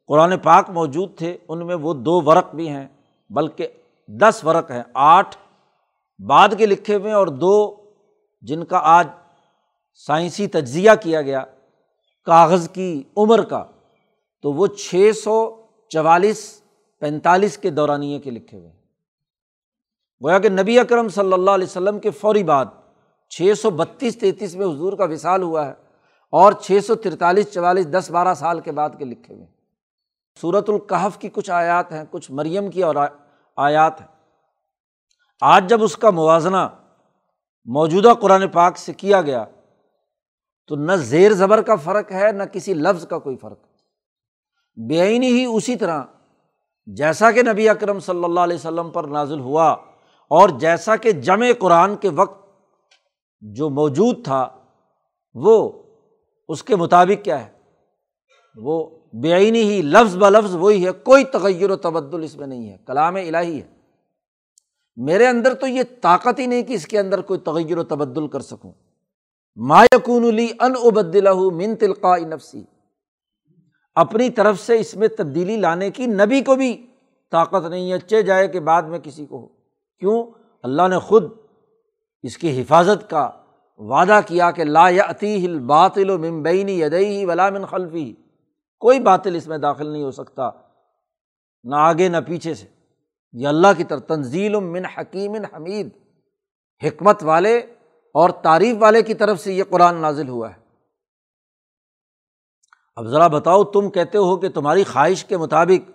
قرآن 0.08 0.38
پاک 0.38 0.70
موجود 0.70 1.16
تھے، 1.18 1.36
ان 1.48 1.66
میں 1.66 1.74
وہ 1.74 1.94
دو 1.94 2.20
ورق 2.22 2.54
بھی 2.54 2.68
ہیں، 2.68 2.86
بلکہ 3.30 3.68
دس 4.08 4.44
ورق 4.44 4.70
ہیں، 4.70 4.82
آٹھ 4.94 5.36
بعد 6.26 6.48
کے 6.58 6.66
لکھے 6.66 6.94
ہوئے 6.94 7.12
اور 7.12 7.26
دو 7.26 7.54
جن 8.42 8.64
کا 8.64 8.80
آج 8.82 9.06
سائنسی 10.06 10.46
تجزیہ 10.46 10.90
کیا 11.02 11.22
گیا، 11.22 11.44
کاغذ 12.26 12.68
کی 12.68 13.02
عمر 13.16 13.42
کا، 13.42 13.64
تو 14.42 14.52
وہ 14.52 14.66
چھ 14.66 15.10
سو 15.24 15.34
چوالیس 15.90 16.62
پینتالیس 17.02 17.58
کے 17.58 17.70
دورانیے 17.70 18.18
کے 18.18 18.30
لکھے 18.30 18.58
ہوئے 18.58 18.70
گویا 20.22 20.38
کہ 20.38 20.48
نبی 20.48 20.78
اکرم 20.78 21.08
صلی 21.08 21.32
اللہ 21.32 21.50
علیہ 21.50 21.66
وسلم 21.66 21.98
کے 21.98 22.10
فوری 22.10 22.42
بعد 22.42 22.66
چھ 23.30 23.52
سو 23.58 23.70
بتیس 23.70 24.18
تینتیس 24.18 24.54
میں 24.54 24.66
حضور 24.66 24.92
کا 24.92 25.04
وصال 25.04 25.42
ہوا 25.42 25.66
ہے 25.66 25.72
اور 26.30 26.52
چھ 26.52 26.78
سو 26.86 26.94
ترتالیس 26.94 27.52
چوالیس 27.52 27.86
دس 27.86 28.10
بارہ 28.10 28.34
سال 28.34 28.60
کے 28.60 28.72
بعد 28.72 28.90
کے 28.98 29.04
لکھے 29.04 29.34
ہوئے 29.34 29.46
صورت 30.40 30.70
القحف 30.70 31.18
کی 31.18 31.28
کچھ 31.32 31.50
آیات 31.50 31.92
ہیں، 31.92 32.04
کچھ 32.10 32.30
مریم 32.30 32.70
کی 32.70 32.82
اور 32.82 32.94
آیات 33.56 34.00
ہیں۔ 34.00 34.08
آج 35.42 35.68
جب 35.68 35.82
اس 35.82 35.96
کا 35.96 36.10
موازنہ 36.10 36.68
موجودہ 37.64 38.12
قرآن 38.20 38.48
پاک 38.48 38.78
سے 38.78 38.92
کیا 38.92 39.20
گیا، 39.22 39.44
تو 40.66 40.76
نہ 40.76 40.92
زیر 40.92 41.32
زبر 41.32 41.62
کا 41.62 41.74
فرق 41.74 42.12
ہے، 42.12 42.32
نہ 42.32 42.42
کسی 42.42 42.74
لفظ 42.74 43.06
کا 43.06 43.18
کوئی 43.18 43.36
فرق 43.36 43.58
بے 44.76 45.00
آئینی 45.00 45.26
ہی 45.26 45.44
اسی 45.44 45.76
طرح 45.76 46.02
جیسا 46.86 47.30
کہ 47.30 47.42
نبی 47.42 47.68
اکرم 47.68 48.00
صلی 48.00 48.24
اللہ 48.24 48.40
علیہ 48.40 48.56
وسلم 48.56 48.90
پر 48.90 49.04
نازل 49.04 49.40
ہوا 49.40 49.70
اور 50.30 50.48
جیسا 50.48 50.96
کہ 50.96 51.12
جمع 51.12 51.46
قرآن 51.58 51.96
کے 51.96 52.08
وقت 52.08 52.46
جو 53.40 53.70
موجود 53.70 54.24
تھا، 54.24 54.48
وہ 55.34 55.82
اس 56.48 56.62
کے 56.62 56.76
مطابق 56.76 57.24
کیا 57.24 57.46
ہے؟ 57.46 57.50
وہ 58.56 58.90
بے 59.12 59.32
آئینی 59.34 59.62
ہی 59.62 59.82
لفظ 59.82 60.16
ب 60.16 60.24
لفظ 60.28 60.54
وہی 60.54 60.86
ہے، 60.86 60.92
کوئی 60.92 61.24
تغیر 61.24 61.70
و 61.70 61.76
تبدل 61.76 62.22
اس 62.22 62.36
میں 62.36 62.46
نہیں 62.46 62.70
ہے، 62.70 62.76
کلام 62.86 63.14
الہی 63.14 63.62
ہے۔ 63.62 63.81
میرے 64.96 65.26
اندر 65.26 65.54
تو 65.54 65.66
یہ 65.66 65.82
طاقت 66.00 66.38
ہی 66.38 66.46
نہیں 66.46 66.62
کہ 66.62 66.72
اس 66.72 66.86
کے 66.86 66.98
اندر 66.98 67.20
کوئی 67.20 67.40
تغیر 67.40 67.78
و 67.78 67.84
تبدل 67.84 68.28
کر 68.28 68.40
سکوں۔ 68.40 68.72
ما 69.56 69.84
یقون 69.84 70.34
لی 70.34 70.48
ان 70.60 70.72
ابدل 70.84 71.26
من 71.54 71.76
تلقا 71.76 72.16
نفسی۔ 72.16 72.62
اپنی 73.94 74.30
طرف 74.30 74.60
سے 74.60 74.78
اس 74.78 74.96
میں 74.96 75.08
تبدیلی 75.08 75.56
لانے 75.56 75.90
کی 75.90 76.06
نبی 76.06 76.40
کو 76.40 76.54
بھی 76.54 76.86
طاقت 77.30 77.66
نہیں 77.66 77.92
ہے 77.92 77.98
چے 77.98 78.22
جائے 78.22 78.48
کہ 78.48 78.60
بعد 78.60 78.82
میں 78.82 78.98
کسی 78.98 79.26
کو۔ 79.26 79.40
ہو 79.40 79.46
کیوں؟ 79.98 80.26
اللہ 80.62 80.88
نے 80.88 80.98
خود 80.98 81.24
اس 82.22 82.36
کی 82.38 82.60
حفاظت 82.60 83.10
کا 83.10 83.30
وعدہ 83.78 84.20
کیا 84.26 84.50
کہ 84.50 84.64
لا 84.64 84.88
عطی 84.88 85.46
ہل 85.46 85.58
باطل 85.58 86.10
و 86.10 86.18
ممبئی 86.18 86.80
یدئی 86.80 87.24
ولا 87.24 87.50
من 87.50 87.64
خلفی 87.64 88.14
کوئی 88.78 89.00
باطل 89.00 89.36
اس 89.36 89.46
میں 89.46 89.58
داخل 89.58 89.86
نہیں 89.88 90.02
ہو 90.02 90.10
سکتا، 90.10 90.50
نہ 91.64 91.76
آگے 91.76 92.08
نہ 92.08 92.16
پیچھے 92.26 92.54
سے۔ 92.54 92.81
یہ 93.32 93.48
اللہ 93.48 93.66
کی 93.76 93.84
طرف، 93.84 94.02
تنزیل 94.06 94.60
من 94.60 94.84
حکیم 94.84 95.34
حمید، 95.44 95.88
حکمت 96.86 97.22
والے 97.22 97.58
اور 98.14 98.30
تعریف 98.30 98.76
والے 98.80 99.02
کی 99.02 99.14
طرف 99.14 99.40
سے 99.40 99.52
یہ 99.52 99.64
قرآن 99.70 99.96
نازل 99.96 100.28
ہوا 100.28 100.50
ہے۔ 100.50 100.60
اب 102.96 103.06
ذرا 103.06 103.26
بتاؤ، 103.26 103.64
تم 103.64 103.90
کہتے 103.90 104.18
ہو 104.18 104.36
کہ 104.36 104.48
تمہاری 104.48 104.84
خواہش 104.84 105.24
کے 105.24 105.36
مطابق 105.36 105.90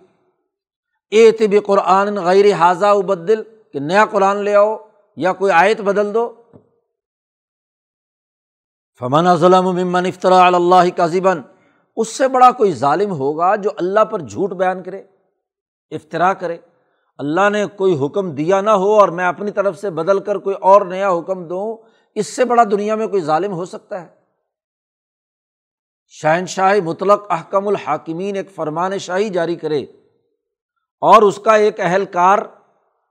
اے 1.10 1.32
طب 1.32 1.54
قرآن 1.66 2.14
غیر 2.14 2.52
حاضہ 2.52 2.86
ابدل، 2.86 3.42
کہ 3.72 3.80
نیا 3.80 4.04
قرآن 4.10 4.36
لے 4.36 4.54
آؤ 4.54 4.76
یا 5.16 5.32
کوئی 5.32 5.52
آیت 5.52 5.80
بدل 5.80 6.14
دو۔ 6.14 6.42
فمن 9.00 9.36
ظلم 9.36 9.64
ممن 9.64 10.06
افطرا 10.06 10.46
اللہ 10.46 10.96
کا 10.96 11.06
اس 11.96 12.08
سے 12.08 12.28
بڑا 12.28 12.50
کوئی 12.50 12.72
ظالم 12.72 13.10
ہوگا 13.10 13.56
جو 13.56 13.70
اللہ 13.76 14.04
پر 14.04 14.20
جھوٹ 14.20 14.50
بیان 14.50 14.82
کرے 14.82 14.98
افطرا 15.90 16.32
کرے۔ 16.32 16.58
اللہ 17.18 17.48
نے 17.52 17.64
کوئی 17.76 17.96
حکم 18.00 18.30
دیا 18.30 18.60
نہ 18.60 18.70
ہو 18.70 18.92
اور 18.94 19.08
میں 19.08 19.26
اپنی 19.26 19.50
طرف 19.50 19.78
سے 19.78 19.90
بدل 19.90 20.18
کر 20.18 20.38
کوئی 20.38 20.56
اور 20.60 20.82
نیا 20.86 21.10
حکم 21.10 21.46
دوں، 21.48 21.76
اس 22.16 22.26
سے 22.26 22.44
بڑا 22.44 22.62
دنیا 22.70 22.94
میں 22.94 23.06
کوئی 23.06 23.22
ظالم 23.22 23.52
ہو 23.52 23.64
سکتا 23.64 24.00
ہے۔ 24.02 24.06
شہنشاہ 26.14 26.74
مطلق 26.84 27.24
احکم 27.30 27.68
الحاکمین 27.68 28.36
ایک 28.36 28.50
فرمان 28.50 28.98
شاہی 28.98 29.28
جاری 29.28 29.56
کرے 29.56 29.80
اور 31.02 31.22
اس 31.22 31.38
کا 31.38 31.54
ایک 31.54 31.80
اہلکار 31.80 32.38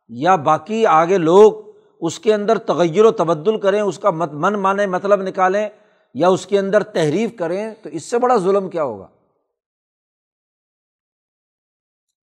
یا 0.10 0.36
باقی 0.46 0.86
آگے 0.86 1.18
لوگ 1.18 1.54
اس 2.02 2.20
کے 2.20 2.34
اندر 2.34 2.58
تغیر 2.58 3.06
و 3.06 3.12
تبدل 3.12 3.60
کریں، 3.60 3.82
اس 3.82 4.00
کا 4.00 4.10
من 4.12 4.60
مانے 4.62 4.86
مطلب 4.88 5.22
نکالیں 5.22 5.68
یا 6.16 6.28
اس 6.28 6.46
کے 6.46 6.60
اندر 6.60 6.84
تحریف 6.84 7.38
کریں، 7.40 7.74
تو 7.84 7.90
اس 7.90 8.04
سے 8.04 8.18
بڑا 8.18 8.38
ظلم 8.38 8.70
کیا 8.70 8.84
ہوگا؟ 8.84 9.08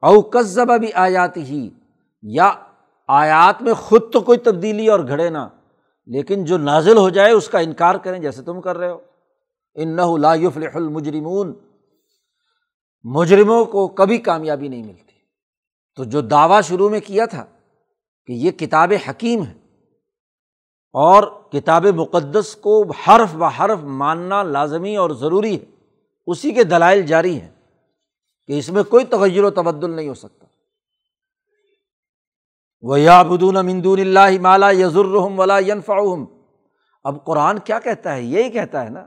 او 0.04 0.20
بھی 0.78 0.92
آیات 0.94 1.36
ہی 1.36 1.68
یا 2.22 2.52
آیات 3.08 3.62
میں 3.62 3.74
خود 3.74 4.12
تو 4.12 4.20
کوئی 4.20 4.38
تبدیلی 4.38 4.86
اور 4.88 5.00
گھڑے 5.00 5.28
نہ، 5.30 5.46
لیکن 6.08 6.44
جو 6.44 6.58
نازل 6.58 6.96
ہو 6.96 7.08
جائے 7.08 7.32
اس 7.32 7.48
کا 7.48 7.58
انکار 7.58 7.94
کریں 7.94 8.18
جیسے 8.18 8.42
تم 8.42 8.60
کر 8.60 8.78
رہے 8.78 8.90
ہو۔ 8.90 8.98
ان 9.76 9.96
لا 10.20 10.34
یفلح 10.34 10.74
المجرمون، 10.74 11.52
مجرموں 13.04 13.64
کو 13.64 13.86
کبھی 13.88 14.18
کامیابی 14.18 14.68
نہیں 14.68 14.82
ملتی۔ 14.82 15.12
تو 15.98 16.04
جو 16.04 16.20
دعویٰ 16.20 16.60
شروع 16.62 16.88
میں 16.88 17.00
کیا 17.00 17.24
تھا 17.26 17.44
کہ 18.28 18.32
یہ 18.32 18.50
کتاب 18.50 18.92
حکیم 19.08 19.42
ہے، 19.42 19.52
اور 20.94 21.22
کتاب 21.52 21.86
مقدس 21.86 22.54
کو 22.56 22.82
حرف 23.08 23.34
و 23.36 23.44
حرف 23.44 23.82
ماننا 23.98 24.42
لازمی 24.42 24.96
اور 24.96 25.10
ضروری 25.10 25.54
ہے، 25.54 25.64
اسی 26.26 26.50
کے 26.50 26.64
دلائل 26.64 27.02
جاری 27.06 27.40
ہیں۔ 27.40 27.50
کہ 28.46 28.58
اس 28.58 28.68
میں 28.68 28.82
کوئی 28.82 29.04
تغیر 29.04 29.44
و 29.44 29.50
تبدل 29.50 29.90
نہیں 29.90 30.08
ہو 30.08 30.14
سکتا۔ 30.14 30.46
وہ 32.82 33.00
یا 33.00 33.22
بدون 33.22 33.56
امدون 33.56 34.00
اللہ 34.00 34.40
مالا 34.40 34.70
یزرحم 34.70 35.38
ولا 35.38 35.58
ینفعم 35.58 36.24
اب 37.04 37.24
قرآن 37.24 37.58
کیا 37.58 37.78
کہتا 37.78 38.14
ہے؟ 38.14 38.22
یہی 38.22 38.50
کہتا 38.50 38.84
ہے 38.84 38.90
نا 38.90 39.06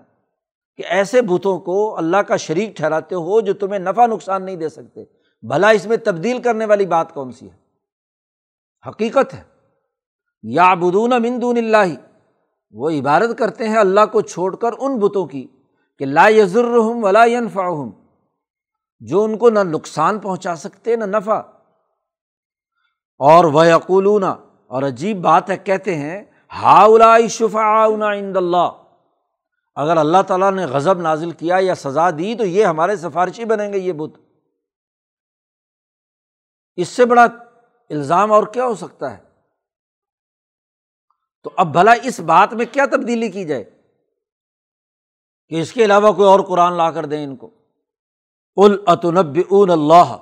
کہ 0.78 0.84
ایسے 0.90 1.22
بتوں 1.22 1.60
کو 1.60 1.98
اللہ 1.98 2.18
کا 2.18 2.38
شریک 2.38 2.78
ٹھہراتے 2.78 3.16
ہو 3.16 3.42
جو 3.42 3.54
تمہیں 3.54 3.80
نفع 3.80 4.06
نقصان 4.06 4.46
نہیں 4.46 4.56
دے 4.56 4.70
سکتے۔ 4.70 5.04
بھلا 5.42 5.70
اس 5.70 5.86
میں 5.86 5.98
تبدیل 5.98 6.42
کرنے 6.42 6.66
والی 6.66 6.86
بات 6.86 7.14
کون 7.14 7.32
سی 7.32 7.50
ہے؟ 7.50 7.58
حقیقت 8.90 9.34
ہے۔ 9.34 9.44
یا 10.44 10.74
بدون 10.74 11.14
امدون 11.14 11.58
اللہ 11.58 11.94
وہ 12.72 12.90
عبادت 12.90 13.40
کرتے 13.40 13.70
ہیں 13.70 13.78
اللہ 13.78 14.06
کو 14.12 14.22
چھوڑ 14.22 14.56
کر 14.56 14.70
ان 14.80 15.00
بتوں 15.00 15.26
کی 15.26 15.48
کہ 16.00 16.06
لا 16.06 16.28
یزرحم 16.28 17.04
ولا 17.04 17.26
ینفعم 17.26 18.07
جو 19.00 19.24
ان 19.24 19.38
کو 19.38 19.50
نہ 19.50 19.60
نقصان 19.60 20.20
پہنچا 20.20 20.56
سکتے، 20.56 20.96
نہ 20.96 21.06
نفع۔ 21.06 21.42
اور 23.20 23.46
وہ 23.46 23.68
یقولون 23.68 24.24
اور 24.68 24.84
عجیب 24.84 25.18
بات 25.18 25.50
ہے، 25.50 25.58
کہتے 25.58 25.96
ہیں 25.96 26.24
ہا 26.62 26.88
شفا 27.30 27.86
عند 27.86 28.38
اللہ۔ 28.38 28.84
اگر 29.76 29.98
اللہ 29.98 30.22
تعالیٰ 30.28 30.52
نے 30.52 30.66
غضب 30.66 31.02
نازل 31.02 31.32
کیا 31.32 31.58
یا 31.60 31.76
سزا 31.76 32.10
دی، 32.10 32.36
تو 32.36 32.46
یہ 32.46 32.66
ہمارے 32.66 32.96
سفارشی 32.96 33.46
بنیں 33.46 33.74
گے، 33.74 33.78
یہ 33.78 33.94
بت۔ 33.94 34.20
اس 36.76 36.88
سے 36.88 37.06
بڑا 37.06 37.24
الزام 37.90 38.32
اور 38.32 38.44
کیا 38.44 38.66
ہو 38.66 38.76
سکتا 38.76 39.18
ہے؟ 39.18 39.24
تو 41.44 41.50
اب 41.58 41.68
بھلا 41.68 41.92
اس 41.92 42.20
بات 42.20 42.54
میں 42.54 42.66
کیا 42.72 42.86
تبدیلی 42.86 43.30
کی 43.30 43.46
جائے؟ 43.46 43.64
کہ 45.50 45.62
اس 45.62 45.74
کے 45.74 45.86
علاوہ 45.86 46.12
کوئی 46.12 46.28
اور 46.28 46.40
قرآن 46.40 46.74
لا 46.74 46.92
کر 46.92 47.06
دیں 47.06 47.24
ان 47.24 47.36
کو۔ 47.36 47.57
اتنب 48.58 49.38
اون 49.50 49.70
اللہ 49.70 50.16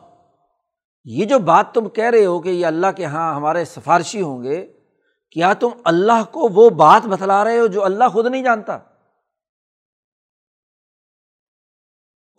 یہ 1.06 1.26
جو 1.26 1.38
بات 1.40 1.74
تم 1.74 1.88
کہہ 1.90 2.10
رہے 2.12 2.26
ہو 2.26 2.40
کہ 2.40 2.50
یہ 2.50 2.66
اللہ 2.66 2.92
کے 2.96 3.04
یہاں 3.04 3.34
ہمارے 3.36 3.64
سفارشی 3.66 4.22
ہوں 4.22 4.44
گے، 4.44 4.66
کیا 5.36 5.52
تم 5.54 5.70
اللہ 5.84 6.24
کو 6.32 6.48
وہ 6.54 6.70
بات 6.78 7.06
بتلا 7.06 7.44
رہے 7.44 7.60
ہو 7.60 7.68
جو 7.68 7.84
اللہ 7.84 8.10
خود 8.14 8.26
نہیں 8.26 8.44
جانتا؟ 8.44 8.78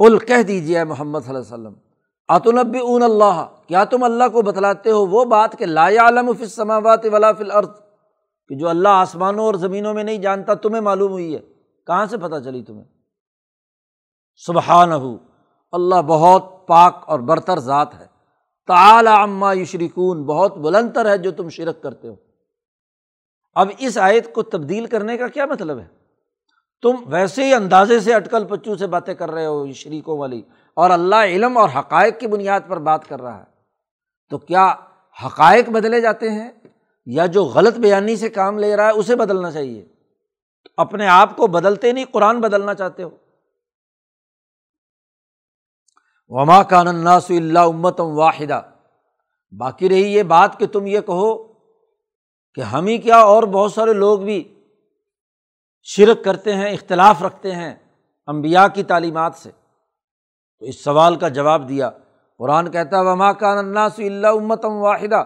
ال 0.00 0.18
کہہ 0.18 0.42
دیجیے 0.42 0.84
محمد 0.84 1.18
صلی 1.20 1.34
اللہ 1.34 1.44
علیہ 1.44 1.54
وسلم 1.54 1.74
اتنب 2.28 2.76
اون 2.82 3.02
اللہ 3.02 3.46
کیا 3.68 3.84
تم 3.84 4.02
اللہ 4.04 4.28
کو 4.32 4.42
بتلاتے 4.42 4.90
ہو 4.90 5.06
وہ 5.06 5.24
بات 5.24 5.58
کہ 5.58 5.66
لا 5.66 5.86
عالم 6.02 6.32
فی 6.32 6.42
السماوات 6.42 7.06
ولا 7.12 7.32
فی 7.32 7.44
الارض 7.44 7.70
کہ 8.50 8.54
جو 8.54 8.68
اللہ 8.68 8.88
آسمانوں 8.88 9.44
اور 9.44 9.54
زمینوں 9.54 9.94
میں 9.94 10.04
نہیں 10.04 10.18
جانتا، 10.18 10.54
تمہیں 10.54 10.80
معلوم 10.80 11.12
ہوئی 11.12 11.34
ہے، 11.34 11.40
کہاں 11.86 12.06
سے 12.06 12.16
پتہ 12.16 12.38
چلی 12.44 12.62
تمہیں؟ 12.62 12.84
سبحان 14.42 14.92
ہو 14.92 15.16
اللہ 15.76 15.94
بہت 16.06 16.66
پاک 16.66 17.04
اور 17.06 17.20
برتر 17.20 17.58
ذات 17.58 17.94
ہے۔ 17.94 18.06
تعلی 18.66 19.22
عما 19.22 19.52
یشرکون، 19.52 20.22
بہت 20.22 20.56
بلند 20.56 20.90
تر 20.94 21.10
ہے 21.10 21.18
جو 21.18 21.30
تم 21.30 21.48
شرک 21.48 21.82
کرتے 21.82 22.08
ہو۔ 22.08 22.14
اب 23.54 23.68
اس 23.78 23.98
آیت 23.98 24.32
کو 24.34 24.42
تبدیل 24.42 24.86
کرنے 24.86 25.16
کا 25.16 25.28
کیا 25.28 25.46
مطلب 25.46 25.78
ہے؟ 25.78 25.86
تم 26.82 26.94
ویسے 27.06 27.44
ہی 27.44 27.54
اندازے 27.54 28.00
سے 28.00 28.14
اٹکل 28.14 28.44
پچو 28.44 28.76
سے 28.76 28.86
باتیں 28.86 29.14
کر 29.14 29.30
رہے 29.30 29.46
ہو 29.46 29.72
شریکوں 29.72 30.18
والی، 30.18 30.42
اور 30.74 30.90
اللہ 30.90 31.16
علم 31.16 31.58
اور 31.58 31.68
حقائق 31.78 32.18
کی 32.18 32.26
بنیاد 32.26 32.60
پر 32.68 32.78
بات 32.78 33.08
کر 33.08 33.22
رہا 33.22 33.38
ہے۔ 33.38 33.44
تو 34.30 34.38
کیا 34.38 34.74
حقائق 35.26 35.68
بدلے 35.68 36.00
جاتے 36.00 36.30
ہیں؟ 36.30 36.50
یا 37.06 37.26
جو 37.26 37.44
غلط 37.44 37.78
بیانی 37.78 38.16
سے 38.16 38.28
کام 38.28 38.58
لے 38.58 38.76
رہا 38.76 38.86
ہے، 38.86 38.90
اسے 38.90 39.16
بدلنا 39.16 39.50
چاہیے؟ 39.50 39.86
اپنے 40.76 41.08
آپ 41.08 41.36
کو 41.36 41.46
بدلتے 41.46 41.92
نہیں، 41.92 42.04
قرآن 42.12 42.40
بدلنا 42.40 42.74
چاہتے 42.74 43.02
ہو۔ 43.02 43.10
وما 46.28 46.62
کان 46.62 46.88
الناس 46.88 47.30
اللہ 47.30 47.58
امتم 47.58 48.18
واحدہ 48.18 48.62
باقی 49.58 49.88
رہی 49.88 50.14
یہ 50.14 50.22
بات 50.22 50.58
کہ 50.58 50.66
تم 50.66 50.86
یہ 50.86 51.00
کہو 51.00 51.52
کہ 52.54 52.60
ہم 52.60 52.86
ہی 52.86 52.98
کیا 52.98 53.16
اور 53.16 53.42
بہت 53.42 53.72
سارے 53.72 53.92
لوگ 53.92 54.18
بھی 54.18 54.62
شرک 55.82 56.24
کرتے 56.24 56.54
ہیں، 56.54 56.70
اختلاف 56.70 57.22
رکھتے 57.22 57.52
ہیں 57.52 57.74
امبیا 58.26 58.68
کی 58.68 58.82
تعلیمات 58.82 59.34
سے۔ 59.34 59.50
تو 60.58 60.66
اس 60.66 60.84
سوال 60.84 61.16
کا 61.16 61.28
جواب 61.28 61.68
دیا۔ 61.68 61.90
قرآن 62.38 62.70
کہتا 62.70 62.98
ہے، 62.98 63.04
وما 63.04 63.32
کان 63.32 63.58
الناس 63.58 63.98
اللہ 63.98 64.26
امتم 64.26 64.72
واحدہ 64.72 65.24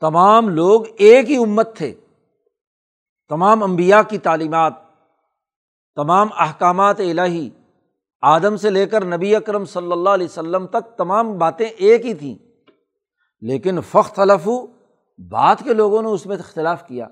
تمام 0.00 0.48
لوگ 0.48 0.80
ایک 0.98 1.30
ہی 1.30 1.36
امت 1.36 1.76
تھے۔ 1.76 1.94
تمام 3.28 3.62
امبیا 3.62 4.02
کی 4.02 4.18
تعلیمات، 4.18 4.72
تمام 5.94 6.28
احکامات 6.38 7.00
الہی 7.00 7.50
آدم 8.24 8.56
سے 8.56 8.70
لے 8.70 8.86
کر 8.86 9.04
نبی 9.04 9.36
اکرم 9.36 9.64
صلی 9.64 9.92
اللہ 9.92 10.10
علیہ 10.10 10.26
وسلم 10.26 10.66
تک 10.66 10.98
تمام 10.98 11.38
باتیں 11.38 11.66
ایک 11.66 12.06
ہی 12.06 12.14
تھیں۔ 12.14 12.34
لیکن 13.40 13.80
فخت 13.80 14.18
الفو 14.18 14.66
بات 15.18 15.58
کے 15.64 15.74
لوگوں 15.74 16.02
نے 16.02 16.08
اس 16.08 16.26
میں 16.26 16.36
اختلاف 16.36 16.86
کیا۔ 16.86 17.08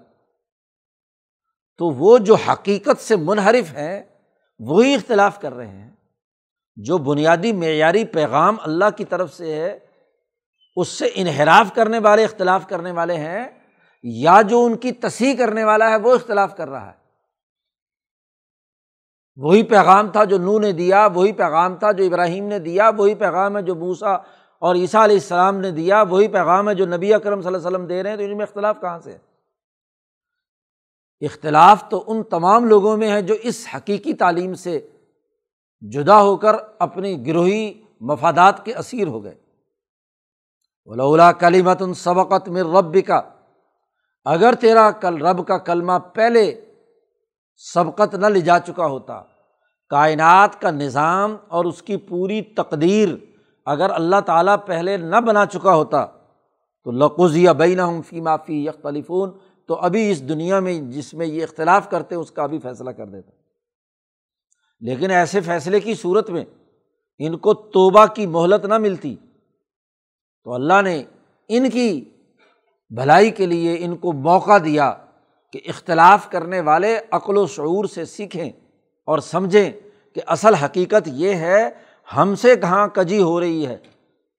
تو 1.79 1.87
وہ 1.87 2.19
جو 2.19 2.35
حقیقت 2.35 3.01
سے 3.01 3.17
منحرف 3.17 3.77
ہیں، 3.77 4.03
وہی 4.59 4.95
اختلاف 4.95 5.41
کر 5.41 5.55
رہے 5.55 5.67
ہیں۔ 5.67 5.91
جو 6.77 6.99
بنیادی 6.99 7.53
معیاری 7.53 8.05
پیغام 8.05 8.57
اللہ 8.61 8.85
کی 8.97 9.05
طرف 9.05 9.35
سے 9.35 9.55
ہے، 9.55 9.79
اس 10.77 10.89
سے 10.89 11.09
انحراف 11.15 11.75
کرنے 11.75 11.99
والے، 11.99 12.25
اختلاف 12.25 12.69
کرنے 12.69 12.93
والے 12.93 13.15
ہیں، 13.15 13.47
یا 14.03 14.43
جو 14.43 14.65
ان 14.65 14.77
کی 14.77 14.93
تصحیح 14.93 15.37
کرنے 15.37 15.65
والا 15.65 15.91
ہے، 15.91 15.97
وہ 15.97 16.15
اختلاف 16.15 16.57
کر 16.57 16.69
رہا 16.69 16.87
ہے۔ 16.87 17.02
وہی 19.37 19.63
پیغام 19.63 20.11
تھا 20.11 20.25
جو 20.25 20.39
نو 20.39 20.59
نے 20.59 20.73
دیا، 20.73 21.07
وہی 21.07 21.33
پیغام 21.33 21.77
تھا 21.77 21.93
جو 21.93 22.05
ابراہیم 22.05 22.45
نے 22.45 22.59
دیا، 22.59 22.91
وہی 22.97 23.15
پیغام 23.15 23.57
ہے 23.57 23.63
جو 23.63 23.75
بوسا 23.75 24.13
اور 24.59 24.75
عیسیٰ 24.75 25.03
علیہ 25.03 25.17
السلام 25.17 25.61
نے 25.61 25.71
دیا، 25.71 26.03
وہی 26.03 26.29
پیغام 26.29 26.69
ہے 26.69 26.75
جو 26.75 26.87
نبی 26.87 27.15
اکرم 27.15 27.41
صلی 27.41 27.47
اللہ 27.47 27.59
علیہ 27.59 27.67
وسلم 27.67 27.87
دے 27.87 28.03
رہے 28.03 28.11
ہیں، 28.11 28.17
تو 28.17 28.25
ان 28.25 28.37
میں 28.37 28.47
اختلاف 28.47 28.81
کہاں 28.81 28.99
سے 28.99 29.17
اختلاف 31.21 31.89
تو 31.89 32.05
ان 32.07 32.23
تمام 32.23 32.65
لوگوں 32.65 32.97
میں 32.97 33.11
ہے 33.11 33.23
جو 33.23 33.35
اس 33.43 33.67
حقیقی 33.75 34.15
تعلیم 34.15 34.55
سے 34.55 34.81
جدا 35.81 36.23
ہو 36.23 36.37
کر 36.37 36.57
اپنی 36.79 37.27
گروہی 37.27 37.83
مفادات 38.01 38.65
کے 38.65 38.75
اسیر 38.75 39.07
ہو 39.07 39.25
گئے۔ 39.25 39.35
ولولا 40.85 41.33
کلیمت 41.33 41.83
ان 41.83 41.95
سبقت 41.95 42.49
میں 42.49 42.63
رب 42.63 42.97
کا 43.07 43.21
اگر 44.25 44.55
تیرا 44.55 44.91
کل 44.91 45.27
رب 45.27 45.47
کا 45.47 45.59
کلمہ 45.59 45.93
پہلے 46.15 46.61
سبقت 47.57 48.15
نہ 48.15 48.27
لے 48.27 48.41
جا 48.41 48.59
چکا 48.59 48.87
ہوتا۔ 48.87 49.23
کائنات 49.89 50.61
کا 50.61 50.71
نظام 50.71 51.37
اور 51.49 51.65
اس 51.65 51.83
کی 51.83 51.97
پوری 51.97 52.43
تقدیر 52.43 53.09
اگر 53.67 53.91
اللہ 53.91 54.21
تعالیٰ 54.27 54.57
پہلے 54.67 54.97
نہ 54.97 55.17
بنا 55.17 55.47
چکا 55.47 55.75
ہوتا، 55.75 56.07
تو 56.85 56.91
لقز 56.91 57.37
یا 57.37 57.53
بین 57.53 58.03
فی 58.03 58.21
معافی 58.21 58.67
یکلیفون 58.67 59.31
تو 59.69 59.75
ابھی 59.75 60.11
اس 60.11 60.29
دنیا 60.29 60.61
میں 60.61 60.81
جس 60.81 61.15
میں 61.15 61.27
یہ 61.27 61.43
اختلاف 61.43 61.91
کرتے 61.91 62.15
اس 62.15 62.31
کا 62.31 62.47
بھی 62.47 62.59
فیصلہ 62.59 62.91
کر 62.91 63.07
دیتا۔ 63.07 63.31
لیکن 64.81 65.11
ایسے 65.11 65.41
فیصلے 65.41 65.81
کی 65.81 65.95
صورت 65.95 66.31
میں 66.31 66.45
ان 67.19 67.39
کو 67.39 67.55
توبہ 67.55 68.07
کی 68.07 68.27
مہلت 68.27 68.65
نہ 68.65 68.79
ملتی۔ 68.79 69.17
تو 70.45 70.55
اللہ 70.55 70.83
نے 70.83 71.03
ان 71.49 71.71
کی 71.71 72.05
بھلائی 72.91 73.31
کے 73.31 73.47
لیے 73.47 73.77
ان 73.79 73.97
کو 73.97 74.13
موقع 74.13 74.59
دیا۔ 74.65 75.02
کہ 75.53 75.61
اختلاف 75.65 76.31
کرنے 76.31 76.61
والے 76.61 77.01
عقل 77.11 77.37
و 77.37 77.47
شعور 77.47 77.85
سے 77.85 78.05
سیکھیں 78.05 78.51
اور 79.05 79.19
سمجھیں 79.19 79.73
کہ 80.15 80.21
اصل 80.27 80.55
حقیقت 80.55 81.09
یہ 81.13 81.35
ہے، 81.35 81.71
ہم 82.17 82.35
سے 82.35 82.57
کہاں 82.57 82.89
کجی 82.89 83.23
ہو 83.23 83.41
رہی 83.41 83.67
ہے۔ 83.67 83.79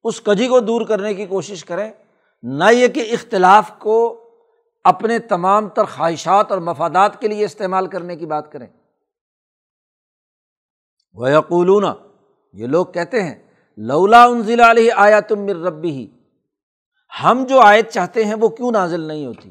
اس 0.04 0.21
کجی 0.21 0.47
کو 0.47 0.60
دور 0.60 0.86
کرنے 0.86 1.13
کی 1.13 1.26
کوشش 1.26 1.65
کریں۔ 1.65 1.91
نہ 2.43 2.63
یہ 2.71 2.88
کہ 2.88 3.08
اختلاف 3.12 3.71
کو 3.80 4.19
اپنے 4.84 5.19
تمام 5.19 5.69
تر 5.69 5.84
خواہشات 5.84 6.52
اور 6.52 6.60
مفادات 6.60 7.21
کے 7.21 7.28
لیے 7.28 7.45
استعمال 7.45 7.88
کرنے 7.88 8.15
کی 8.15 8.26
بات 8.26 8.52
کریں۔ 8.52 8.67
وہ 11.13 11.32
یقولون 11.32 11.84
یہ 12.54 12.67
لوگ 12.67 12.86
کہتے 12.86 13.23
ہیں، 13.23 13.36
لولا 13.78 14.23
انزل 14.23 14.60
علیہ 14.60 14.93
آیا 14.95 15.19
تم 15.19 15.45
مر 15.45 15.56
ربی 15.56 15.91
ہی 15.91 16.08
ہم 17.23 17.45
جو 17.49 17.60
آیت 17.60 17.89
چاہتے 17.89 18.26
ہیں 18.26 18.36
وہ 18.39 18.49
کیوں 18.49 18.71
نازل 18.71 19.02
نہیں 19.02 19.26
ہوتی؟ 19.26 19.49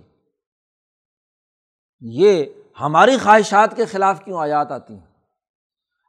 یہ 2.05 2.45
ہماری 2.81 3.19
خواہشات 3.19 3.77
کے 3.77 3.85
خلاف 3.85 4.25
کیوں 4.25 4.41
آیات 4.41 4.73
آتی 4.73 4.95
ہیں؟ 4.95 5.07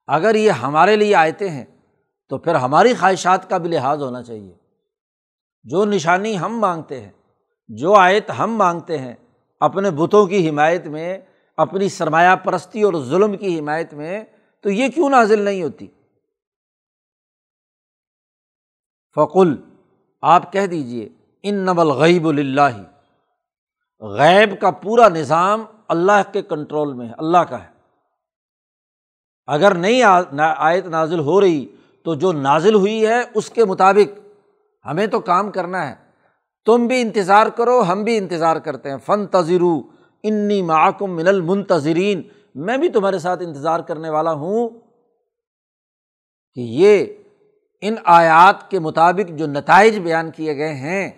اگر 0.07 0.35
یہ 0.35 0.51
ہمارے 0.51 0.95
لیے 0.95 1.15
آئے 1.15 1.49
ہیں، 1.49 1.65
تو 2.29 2.37
پھر 2.37 2.55
ہماری 2.55 2.93
خواہشات 2.93 3.49
کا 3.49 3.57
بھی 3.57 3.69
لحاظ 3.69 4.01
ہونا 4.01 4.23
چاہیے۔ 4.23 4.55
جو 5.63 5.85
نشانی 5.85 6.39
ہم 6.39 6.59
مانگتے 6.59 7.01
ہیں، 7.01 7.11
جو 7.67 7.93
آیت 7.93 8.31
ہم 8.39 8.55
مانگتے 8.55 8.97
ہیں، 8.97 9.15
اپنے 9.59 9.91
بتوں 9.91 10.27
کی 10.27 10.49
حمایت 10.49 10.87
میں، 10.87 11.17
اپنی 11.57 11.89
سرمایہ 11.89 12.35
پرستی 12.35 12.81
اور 12.81 12.93
ظلم 12.93 13.37
کی 13.37 13.59
حمایت 13.59 13.93
میں، 13.93 14.23
تو 14.61 14.69
یہ 14.69 14.87
کیوں 14.87 15.09
نازل 15.09 15.41
نہیں 15.41 15.63
ہوتی؟ 15.63 15.87
فقل، 19.15 19.55
آپ 20.21 20.53
کہہ 20.53 20.65
دیجیے 20.65 21.09
ان 21.43 21.55
نبل 21.55 21.87
غیب 21.87 22.27
اللہ 22.27 22.83
غیب 24.01 24.61
کا 24.61 24.71
پورا 24.71 25.09
نظام 25.09 25.65
اللہ 25.87 26.21
کے 26.31 26.41
کنٹرول 26.41 26.93
میں 26.93 27.07
ہے، 27.07 27.13
اللہ 27.17 27.37
کا 27.37 27.63
ہے۔ 27.63 27.73
اگر 29.47 29.75
نہیں 29.75 30.01
آیت 30.57 30.85
نازل 30.85 31.19
ہو 31.19 31.41
رہی 31.41 31.65
تو 32.03 32.15
جو 32.15 32.31
نازل 32.31 32.75
ہوئی 32.75 33.07
ہے 33.07 33.21
اس 33.33 33.49
کے 33.49 33.65
مطابق 33.65 34.19
ہمیں 34.85 35.07
تو 35.07 35.19
کام 35.19 35.51
کرنا 35.51 35.89
ہے۔ 35.89 35.95
تم 36.65 36.87
بھی 36.87 37.01
انتظار 37.01 37.47
کرو، 37.47 37.83
ہم 37.83 38.03
بھی 38.03 38.17
انتظار 38.17 38.57
کرتے 38.57 38.89
ہیں۔ 38.89 38.97
فن 38.97 39.27
تذرو 39.27 39.81
انی 40.23 40.61
معکم 40.61 41.15
من 41.15 41.27
المنتظرین۔ 41.27 42.21
میں 42.55 42.77
بھی 42.77 42.89
تمہارے 42.89 43.19
ساتھ 43.19 43.43
انتظار 43.43 43.79
کرنے 43.79 44.09
والا 44.09 44.33
ہوں 44.33 44.69
کہ 46.53 46.59
یہ 46.59 47.05
ان 47.81 47.95
آیات 48.03 48.71
کے 48.71 48.79
مطابق 48.79 49.29
جو 49.29 49.47
نتائج 49.47 49.99
بیان 49.99 50.31
کیے 50.31 50.57
گئے 50.57 50.73
ہیں 50.73 51.11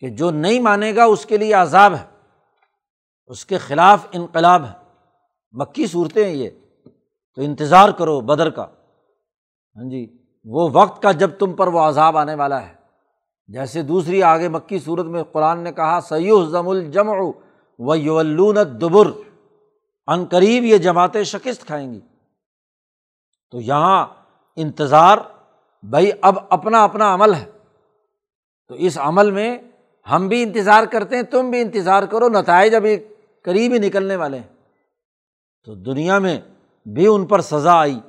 کہ 0.00 0.08
جو 0.08 0.30
نہیں 0.30 0.60
مانے 0.60 0.94
گا 0.96 1.04
اس 1.04 1.26
کے 1.26 1.36
لیے 1.36 1.54
عذاب 1.54 1.94
ہے۔ 1.94 2.19
اس 3.30 3.46
کے 3.46 3.58
خلاف 3.58 4.06
انقلاب 4.12 4.64
ہے۔ 4.64 4.72
مکی 5.52 5.86
صورتیں 5.86 6.24
ہیں 6.24 6.34
یہ۔ 6.34 6.50
تو 7.34 7.42
انتظار 7.42 7.88
کرو 7.88 8.20
بدر 8.20 8.50
کا۔ 8.50 8.62
ہاں 9.76 9.90
جی 9.90 10.18
وہ 10.44 10.70
وقت 10.72 11.02
کا 11.02 11.12
جب 11.12 11.30
تم 11.38 11.52
پر 11.52 11.66
وہ 11.66 11.80
عذاب 11.80 12.18
آنے 12.18 12.34
والا 12.34 12.68
ہے۔ 12.68 12.74
جیسے 13.46 13.82
دوسری 13.82 14.22
آگے 14.22 14.48
مکی 14.48 14.78
صورت 14.78 15.06
میں 15.06 15.22
قرآن 15.22 15.60
نے 15.60 15.72
کہا 15.72 16.00
سیو 16.00 16.44
ضم 16.44 16.68
الجم 16.68 17.10
و 17.78 17.94
یولون 17.94 18.56
دبر 18.80 19.06
ان 20.06 20.24
قریب 20.24 20.64
یہ 20.64 20.76
جماعتیں 20.76 21.22
شکست 21.22 21.66
کھائیں 21.66 21.94
گی۔ 21.94 22.00
تو 23.50 23.60
یہاں 23.60 24.06
انتظار 24.56 25.18
بھائی 25.82 26.10
اب 26.22 26.38
اپنا 26.50 26.84
اپنا 26.84 27.14
عمل 27.14 27.34
ہے۔ 27.34 27.50
تو 28.68 28.74
اس 28.74 28.98
عمل 28.98 29.30
میں 29.30 29.58
ہم 30.10 30.28
بھی 30.28 30.42
انتظار 30.42 30.84
کرتے 30.84 31.16
ہیں، 31.16 31.22
تم 31.22 31.50
بھی 31.50 31.60
انتظار 31.60 32.02
کرو، 32.02 32.28
نتائج 32.28 32.74
ابھی 32.74 32.96
قریب 33.44 33.72
ہی 33.72 33.78
نکلنے 33.78 34.16
والے 34.16 34.38
ہیں۔ 34.38 34.48
تو 35.64 35.74
دنیا 35.74 36.18
میں 36.18 36.40
بھی 36.84 37.06
ان 37.06 37.26
پر 37.26 37.40
سزا 37.40 37.80
آئی 37.80 38.00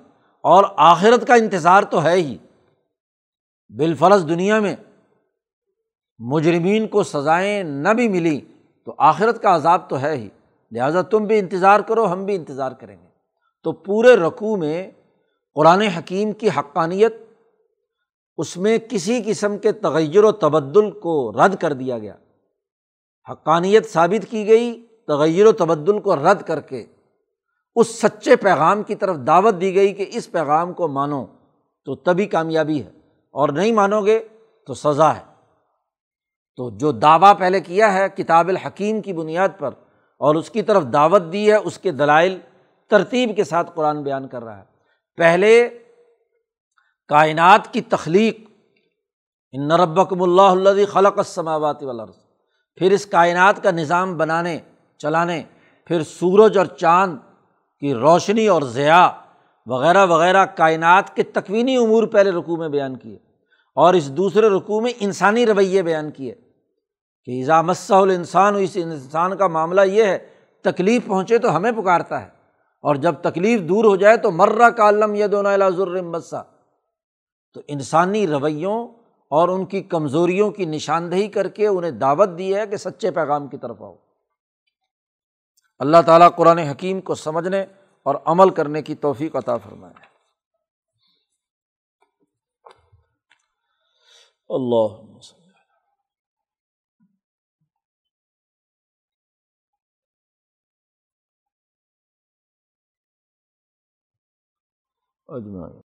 اور 0.41 0.63
آخرت 0.77 1.27
کا 1.27 1.33
انتظار 1.35 1.83
تو 1.83 2.03
ہے 2.03 2.13
ہی۔ 2.13 2.37
بالفرض 3.77 4.29
دنیا 4.29 4.59
میں 4.59 4.75
مجرمین 6.19 6.87
کو 6.87 7.03
سزائیں 7.03 7.63
نہ 7.63 7.89
بھی 7.89 8.07
ملی 8.07 8.41
تو 8.85 8.95
آخرت 8.97 9.41
کا 9.41 9.55
عذاب 9.55 9.89
تو 9.89 10.01
ہے 10.01 10.15
ہی۔ 10.15 10.29
لہٰذا 10.71 11.01
تم 11.01 11.23
بھی 11.23 11.39
انتظار 11.39 11.79
کرو، 11.79 12.11
ہم 12.11 12.25
بھی 12.25 12.35
انتظار 12.35 12.71
کریں 12.71 12.97
گے۔ 13.01 13.07
تو 13.63 13.71
پورے 13.71 14.15
رقوع 14.15 14.57
میں 14.57 14.91
قرآن 15.53 15.81
حکیم 15.81 16.31
کی 16.31 16.49
حقانیت، 16.49 17.15
اس 18.37 18.57
میں 18.57 18.77
کسی 18.89 19.21
قسم 19.25 19.57
کے 19.57 19.71
تغیر 19.71 20.23
و 20.23 20.31
تبدل 20.31 20.91
کو 20.91 21.31
رد 21.31 21.55
کر 21.55 21.73
دیا 21.73 21.99
گیا۔ 21.99 22.15
حقانیت 23.31 23.85
ثابت 23.85 24.31
کی 24.31 24.47
گئی 24.47 24.87
تغیر 25.07 25.45
و 25.45 25.51
تبدل 25.51 25.99
کو 25.99 26.15
رد 26.15 26.41
کر 26.41 26.61
کے 26.61 26.85
اس 27.75 28.01
سچے 28.01 28.35
پیغام 28.35 28.83
کی 28.83 28.95
طرف 28.95 29.17
دعوت 29.27 29.61
دی 29.61 29.75
گئی 29.75 29.93
کہ 29.93 30.05
اس 30.09 30.31
پیغام 30.31 30.73
کو 30.73 30.87
مانو 30.87 31.25
تو 31.85 31.95
تبھی 31.95 32.25
کامیابی 32.25 32.83
ہے 32.83 32.89
اور 33.31 33.49
نہیں 33.49 33.71
مانو 33.71 34.05
گے 34.05 34.27
تو 34.67 34.73
سزا 34.73 35.15
ہے۔ 35.15 35.23
تو 36.55 36.69
جو 36.69 36.91
دعویٰ 36.91 37.37
پہلے 37.37 37.59
کیا 37.59 37.93
ہے، 37.93 38.09
کتاب 38.09 38.47
الحکیم 38.47 39.01
کی 39.01 39.13
بنیاد 39.13 39.49
پر 39.59 39.67
اور 40.19 40.35
اس 40.35 40.49
کی 40.49 40.61
طرف 40.61 40.83
دعوت 40.93 41.21
دی 41.33 41.51
ہے، 41.51 41.55
اس 41.55 41.77
کے 41.77 41.91
دلائل 41.91 42.39
ترتیب 42.89 43.35
کے 43.35 43.43
ساتھ 43.43 43.71
قرآن 43.75 44.03
بیان 44.03 44.27
کر 44.27 44.43
رہا 44.43 44.57
ہے۔ 44.57 44.63
پہلے 45.17 45.69
کائنات 47.07 47.73
کی 47.73 47.81
تخلیق، 47.81 48.39
ان 49.51 49.67
نربکم 49.67 50.21
اللہ 50.21 50.41
اللہ 50.41 50.85
خلق 50.85 51.17
السماوات 51.17 51.83
والارض۔ 51.83 52.15
پھر 52.75 52.91
اس 52.91 53.05
کائنات 53.05 53.63
کا 53.63 53.71
نظام 53.71 54.17
بنانے 54.17 54.59
چلانے، 55.01 55.43
پھر 55.85 56.03
سورج 56.03 56.57
اور 56.57 56.65
چاند 56.65 57.17
کی 57.79 57.93
روشنی 57.93 58.47
اور 58.47 58.61
ضیاء 58.61 59.07
وغیرہ 59.65 60.05
وغیرہ 60.05 60.45
کائنات 60.45 61.15
کے 61.15 61.23
تکوینی 61.23 61.77
امور 61.77 62.03
پہلے 62.03 62.31
رقوع 62.31 62.57
میں 62.57 62.69
بیان 62.69 62.97
کیے 62.97 63.17
اور 63.75 63.93
اس 63.93 64.11
دوسرے 64.11 64.49
رقوع 64.49 64.81
میں 64.81 64.93
انسانی 64.99 65.45
رویے 65.45 65.81
بیان 65.81 66.11
کیے 66.11 66.35
کہ 67.25 67.31
ایزا 67.31 67.61
مسّ 67.61 67.91
الانسان، 67.91 68.55
اس 68.59 68.71
انسان 68.75 69.37
کا 69.37 69.47
معاملہ 69.47 69.81
یہ 69.81 70.03
ہے، 70.03 70.17
تکلیف 70.61 71.05
پہنچے 71.05 71.37
تو 71.37 71.55
ہمیں 71.55 71.71
پکارتا 71.71 72.21
ہے 72.21 72.27
اور 72.83 72.95
جب 72.95 73.15
تکلیف 73.21 73.61
دور 73.61 73.85
ہو 73.85 73.95
جائے 73.95 74.17
تو 74.17 74.31
مرہ 74.31 74.69
کا 74.69 74.89
علم 74.89 75.15
یہ 75.15 75.27
دونوں 75.27 76.01
مسا 76.01 76.41
تو 77.53 77.61
انسانی 77.67 78.27
رویوں 78.27 78.87
اور 79.31 79.49
ان 79.49 79.65
کی 79.65 79.81
کمزوریوں 79.81 80.51
کی 80.51 80.65
نشاندہی 80.65 81.27
کر 81.27 81.47
کے 81.47 81.67
انہیں 81.67 81.91
دعوت 81.91 82.29
دی 82.37 82.55
ہے 82.55 82.67
کہ 82.67 82.77
سچے 82.77 83.11
پیغام 83.11 83.47
کی 83.47 83.57
طرف 83.57 83.81
آؤ۔ 83.81 83.95
اللہ 85.81 85.97
تعالیٰ 86.05 86.29
قرآن 86.37 86.57
حکیم 86.57 87.01
کو 87.01 87.15
سمجھنے 87.15 87.61
اور 88.03 88.15
عمل 88.25 88.53
کرنے 88.53 88.81
کی 88.81 88.95
توفیق 88.95 89.35
عطا 89.35 89.57
فرمائے۔ 89.57 89.93
اللہ 94.49 94.97
اجمائے 105.27 105.80